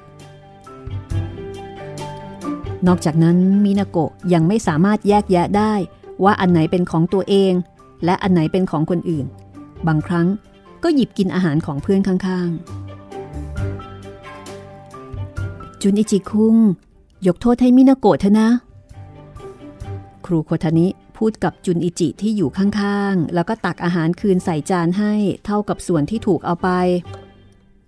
[2.87, 5.73] นอกจากนั้นมินาโกะยังไม่สามารถแยกแยะได้
[6.23, 7.53] ว่าอันไหนเป็นของตัวเอง
[8.05, 9.25] และอันไหนเป็นของคนอื่น
[9.87, 10.27] บางครั้ง
[10.83, 12.80] ก็หยิบกินอาหารของเพื่อนข้างๆ
[15.81, 16.55] จุนอิจิคุง
[17.27, 18.49] ยกโทษให้มินาโกะเถอะนะ
[20.25, 25.13] ครูโคทานิพูดกับจุนอิจิที่อยู่ข้างๆ แล้วก็ตักอาหารคืนใส่จานให้
[25.45, 26.69] เท่ากับส่วนที่ถูกเอาไป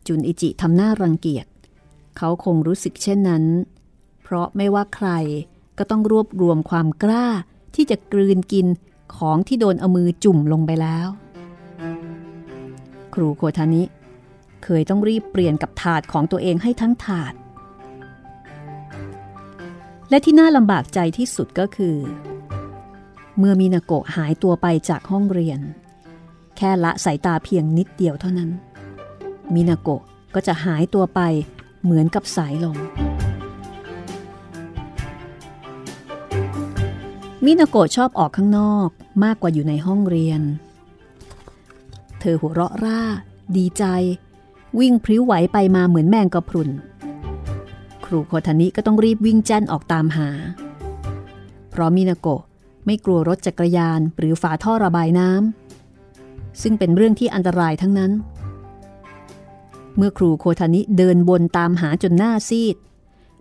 [0.07, 1.45] จุนอิจิทำหน้ารังเกียจ
[2.17, 3.43] เขาคงรู้สึกเช่นนั้น
[4.23, 5.09] เพราะไม่ว่าใคร
[5.77, 7.27] ก็ต้องรวบรวมความกล้า
[7.75, 8.67] ที่จะกลืนกิน
[9.15, 11.07] ของที่โดนเอามือจุ่มลงไปแล้ว
[13.13, 13.83] ครูโคทานิ
[14.63, 17.33] เคยต้องรีบเปลี่ยนกับถาดของตัวเองให้ทั้งถาด
[20.13, 21.97] และที่น่าลำบากใจที่สุดก็คือ
[23.37, 25.59] เมื่อมินาโกะหายตัวไปจากห้องเรียน
[26.57, 28.49] แค่ละสายตาเพียงนิดเดียวเท่านั้น
[29.53, 30.01] มินาโกะ
[30.35, 31.21] ก็จะหายตัวไป
[31.83, 32.77] เหมือนกับสายลม
[37.45, 38.89] มินาโกะชอบออกข้างนอก
[39.23, 40.41] มากกว่าอยู่ในห้องเรียน
[42.19, 43.01] เธอหัวเราะร่า
[43.57, 43.83] ดีใจ
[44.79, 46.69] วิ่งพริ้วไหวไปมาเหมือนแมงกะพรุน
[48.13, 50.29] รูโคทานิก็ต้องรีบวิ่งแจ้นออกตามหา
[51.69, 52.41] เพราะมินาโกะ
[52.85, 58.11] ไม่กลัวรถจักรยานหรือฝาท่อระบายน้ำซึ่งเป็นเรื่องที่อันตรายทั้งนั้น
[59.97, 62.75] เมื่อครูโคทานิเดินบนตามหาจนหน้าซีด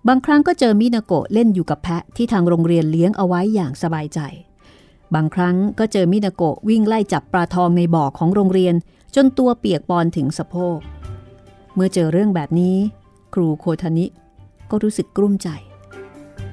[0.08, 4.20] บางครั้งก็เจอมินาโกะเล่นอยู่กับแพะที่ทางโรงเรียนเลี้ยงเอาไว้อย่างสบายใจ
[5.14, 8.74] บางครั้งก็เจอมินาโกะวิ่งไล่จับปลาทองในบ่อของโรงเรียน
[9.14, 10.78] จนตัวเปียกปอนถึงสะโพก
[11.74, 12.76] เมื่อเจอเรื่องแบบนี้
[13.34, 14.06] ครูโคทานิ
[14.72, 15.48] ก็รู้สึกกลุ้มใจ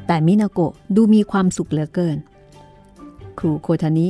[0.07, 2.17] แต่มินาโกะดูมีความสุขเหลือเกิน
[3.39, 4.07] ครูโคทานิ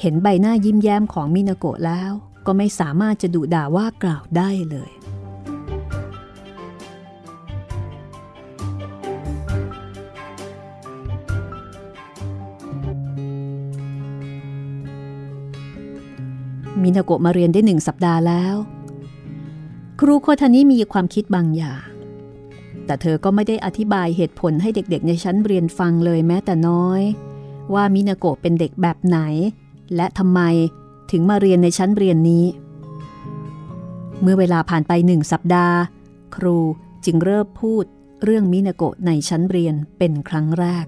[0.00, 2.12] เห็นใบหน้ายิ้มแย้มของมินาโกะแล้ว
[2.46, 4.90] ก็ไม่สามารถจะดุด่าว่ากล่าวได้เลย
[16.82, 18.56] มินาโกะมาเรียนได้หนึ่งสัปดาห์แล้ว
[20.00, 21.95] ครูโคทานิมีความคิดบางอย่าง
[22.86, 27.02] แต่เธอก็ไม่ได้อธิบายเหตุผลให้เด็กๆ ในชั้นเรียนฟังเลยแม้แต่น้อย
[27.74, 29.18] ว่ามินาโกะเป็นเด็กแบบไหน
[29.96, 30.40] และทำไม
[31.10, 32.44] ถึงมาเรียนในชั้นเรียนนี้
[34.22, 35.78] เมื่อเวลาผ่านไปหนึ่งสัปดาห์
[36.36, 36.58] ครู
[37.04, 37.84] จึงเริ่มพูด
[38.24, 40.86] เรื่องมินาโกะในชั้นเรียนเป็นครั้งแรก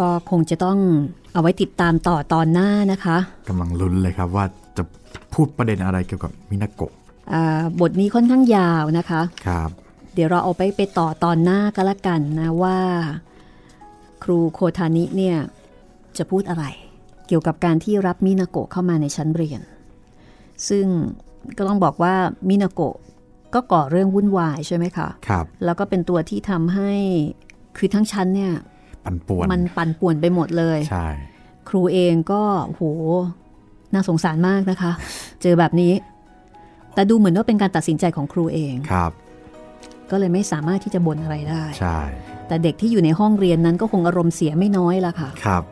[0.00, 0.78] ก็คงจะต้อง
[1.32, 3.16] เอาไว้ติดตามต่อตอนหน้านะคะ
[3.48, 4.44] กำลังลุ้นเลยครับว่า
[4.76, 4.82] จะ
[5.34, 6.92] พูดประเด็นอะไรเกี่ยวกับมินาโกะ
[7.32, 9.70] อ่าบทนี้ค่อนข้างยาวนะคะครับ
[10.14, 12.78] เดี๋ยวเราเอาไปไปต่อตอนหน้าก็แล้วกันนะว่า
[14.22, 15.36] ครูโคทานิเนี่ย
[16.18, 16.64] จะพูดอะไร
[17.26, 19.60] เกี่ยวกับการที่รับมินาโกะเข้ามาในชั้นเรียน
[20.68, 20.86] ซึ่ง
[21.56, 22.14] ก็ต้องบอกว่า
[22.48, 22.96] มินาโกะ
[23.54, 26.92] ก็ก่อเรื่องวุ่นวายใช่ไหมคะครับแล้วก็เป็นตัวที่ทำให้
[27.76, 28.52] คือทั้งชั้นเนี่ย
[29.04, 31.06] ปันป่วน มันปั่นป่วนไปหมดเลย ใช่
[31.68, 32.82] ครูเองก็โห
[33.94, 34.92] น่าสงสารมากนะคะ
[35.42, 35.92] เจอแบบนี้
[36.94, 39.12] แต่ดูเหมือนว่าเป็นการตัดสินใจของครูเองครับ
[40.10, 41.98] ก็เลยไม่สามารถที่จะบ่นอะไรได้ ใช่
[42.48, 45.62] แต่เด็กที่อยู่ในห้องเรียนนั้นก็คงอารมณ์เสียไม่น้อยละค่ะ ครับ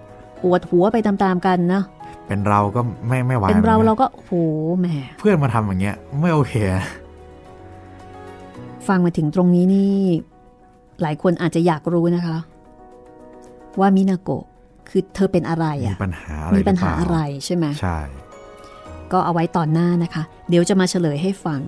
[0.43, 1.83] ปวดหัวไปตามๆกันนะ
[2.27, 4.33] เป็นเราก็ไม่ไม่ไหวเป็นเราหมือกัเราก็โห
[4.81, 4.87] แหม
[5.19, 6.85] เพื่อนมาทำอย่างเงี้ย ไม่โอเคนะ
[8.89, 9.93] ฟังมาถึงตรงนี้นี่
[11.03, 12.37] หลายคนอาจจะอยากรู้นะคะ
[13.81, 14.45] ว่ามินาโกะ
[14.89, 17.99] คือเธอเป็นอะไรมีอะปัญหาอะไรมีปัญหาเปล่อะไรใช่ไหมใช่
[19.13, 21.61] ก็เอาไว้ตอนหน้านะคะ เดี๋ยวจะมาเฉลยให้ฟัง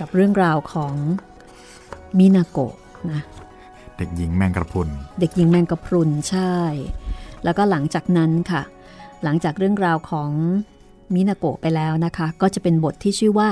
[0.00, 0.94] กับเรื่องราวของ
[2.18, 2.74] มินาโกะ
[3.12, 3.20] นะ
[3.98, 4.88] เด็กหญิงแมงกระพรุน
[5.20, 6.54] เด็กหญิงแมงกะพรุนใช่
[7.44, 8.62] แล้วก็หลังจากนั้นค่ะ
[9.24, 10.30] หลังจากเรื่องราวของ
[11.14, 13.48] มินาโกะไปแล้วนะคะ ก็จะเป็นบทที่ชื่อว่า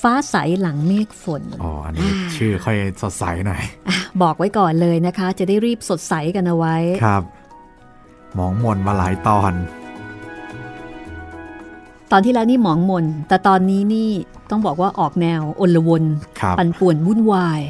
[0.00, 3.62] ฟ้าใสหลังเมฆฝนอ๋ออันนี้ชื่อค่อยสดใสหน่อย
[4.22, 7.22] บอกไว้ก่อนเลยนะคะ จะได้รีบสดใสกันเอาไว้ครับ
[8.34, 9.52] หมองมนมาหลายตอน
[12.12, 14.10] ตอนที่แล้วนี่หมองมน แต่ตอนนี้นี่
[14.50, 16.04] ต้องบอกว่าออกแนวอลวน
[16.40, 17.60] ครับปั่นป่วนวุ่นวาย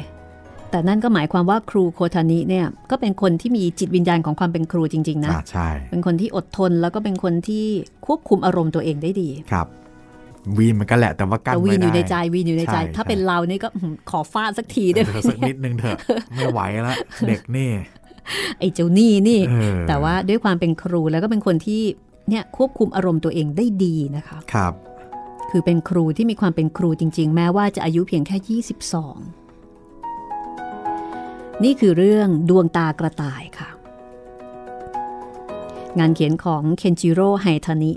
[0.71, 7.65] แต่นั่นก็หมายความว่าครูโคทานิเนี่ยก็เป็นคนที่มีจิตวิญญาณของความเป็นครูจริง ๆ นะอ่าใช่ เป็นคนที่อดทนแล้วก็เป็นคนที่
[8.05, 9.67] ควบคุมอารมณ์ตัวเองได้ดีครับ
[10.57, 15.97] วีนมันก็แหละแต่ว่ากั้นแต่ไม่วีนอยู่ในได้ใจวีนอยู่ในใจใช่ถ้าใช่เป็นเรานี่ก็อื้อหือขอฟาดสักทีได้ไหมเธอสักนิดนึงเถอะ
[16.35, 16.97] ไม่ไหวแล้ว
[17.27, 17.71] เด็กนี่
[18.59, 21.81] ไอ้เจ้านี่นี่เออแต่ว่าด้วยความเป็นครูแล้วก็เป็นคนที่
[22.29, 24.73] เนี่ยควบคุมอารมณ์ตัวเองได้ดีนะคะครับ
[25.51, 29.46] คือเป็นครูที่มีความเป็นครูจริง ๆ แม้ว่าจะอายุเพียงแค่ 22
[31.63, 33.69] นี่คือเรื่องดวงตากระต่ายค่ะ
[35.99, 37.93] งานเขียนของเคนจิโร่ไฮทานิ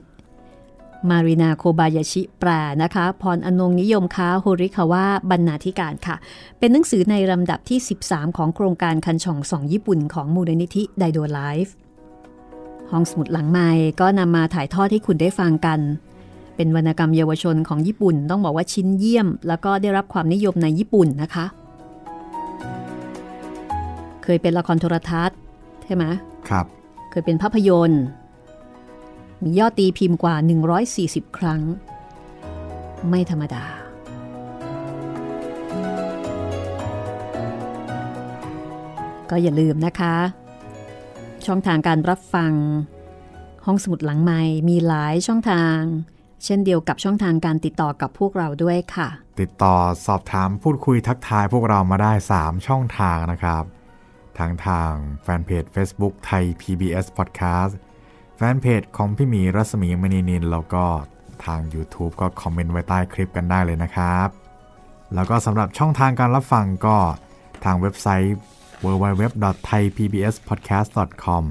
[1.08, 2.50] มารินาโคบายาชิแปล
[2.82, 6.16] นะคะ พรอนงค์ นิยมค้าโฮริคาวะบรรณาธิการค่ะ
[6.58, 11.74] เป็นหนังสือในลำดับที่ 13 ของโครงการคันฉ่องส่องญี่ปุ่นของมูลนิธิไดโดไลฟ์
[12.90, 13.68] ห้องสมุดหลังไม้
[14.00, 15.80] ก็นำมาถ่ายทอดให้คุณได้ฟังกัน
[16.56, 21.46] เป็นวรรณกรรมเยาวชนของญี่ปุ่น ต้องบอกว่าชิ้นเยี่ยม แล้วก็ได้รับความนิยมในญี่ปุ่นนะคะ
[24.36, 25.36] ยเป็นละครโทรทัศน์
[25.84, 26.04] ใช่ไหม
[26.48, 26.66] ครับ
[27.10, 28.04] เคยเป็นภาพยนตร์
[29.42, 30.34] มียอดตีพิมพ์กว่า
[30.86, 31.62] 140 ครั้ง
[33.08, 33.64] ไม่ธรรมดา
[39.30, 40.16] ก็อย่าลืมนะคะ
[41.46, 42.52] ช่องทางการรับฟัง
[43.66, 45.80] ห้องสมุดหลังไม้มีหลายช่องทาง
[46.44, 49.08] เช่นเดียวกับช่องทางการติดต่อกับพวกเราด้วยค่ะ
[49.40, 49.74] ติดต่อ
[50.06, 53.64] สอบถามพูดคุยทักทายพวกเรามาได้ 3 ช่องทางนะครับ
[54.41, 57.72] ทางทางแฟนเพจ Facebook ไทย PBS Podcast
[58.36, 60.84] แฟนเพจของพี่หมีรัศมีมณีนินแล้วก็
[61.45, 64.28] ทาง YouTube ก็คอมเมนต์ไว้ใต้คลิปกันได้เลยนะครับ
[65.14, 66.99] แล้วก็สำหรับช่องทางการรับฟังก็
[67.64, 68.36] ทางเว็บไซต์
[68.84, 71.45] www.thaipbspodcast.com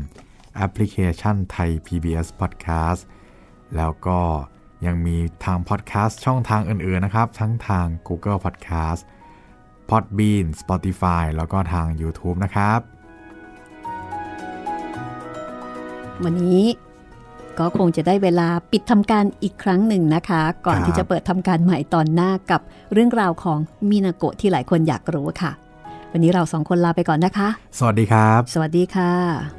[0.55, 3.01] แอปพลิเคชัน Thai PBS Podcast
[3.75, 4.19] แล้วก็
[4.85, 9.01] ยังมีทางพอดแคสต์ช่องทางอื่นๆนะครับ ทั้งทาง Google Podcast
[9.89, 12.79] Podbean Spotify แล้วก็ทาง YouTube นะครับ
[16.23, 16.63] วันนี้
[17.59, 22.61] ก็คงจะได้เวลาปิดทำการอีกครั้งหนึ่งนะคะ ก่อนครับที่จะเปิดทำการใหม่ตอนหน้ากับ
[22.93, 23.59] เรื่องราวของ
[23.89, 25.51] มินาโกะที่หลายคนอยากรู้ค่ะ
[26.11, 29.58] วันนี้เราสองคนลาไปก่อนนะคะ สวัสดีครับ สวัสดีค่ะ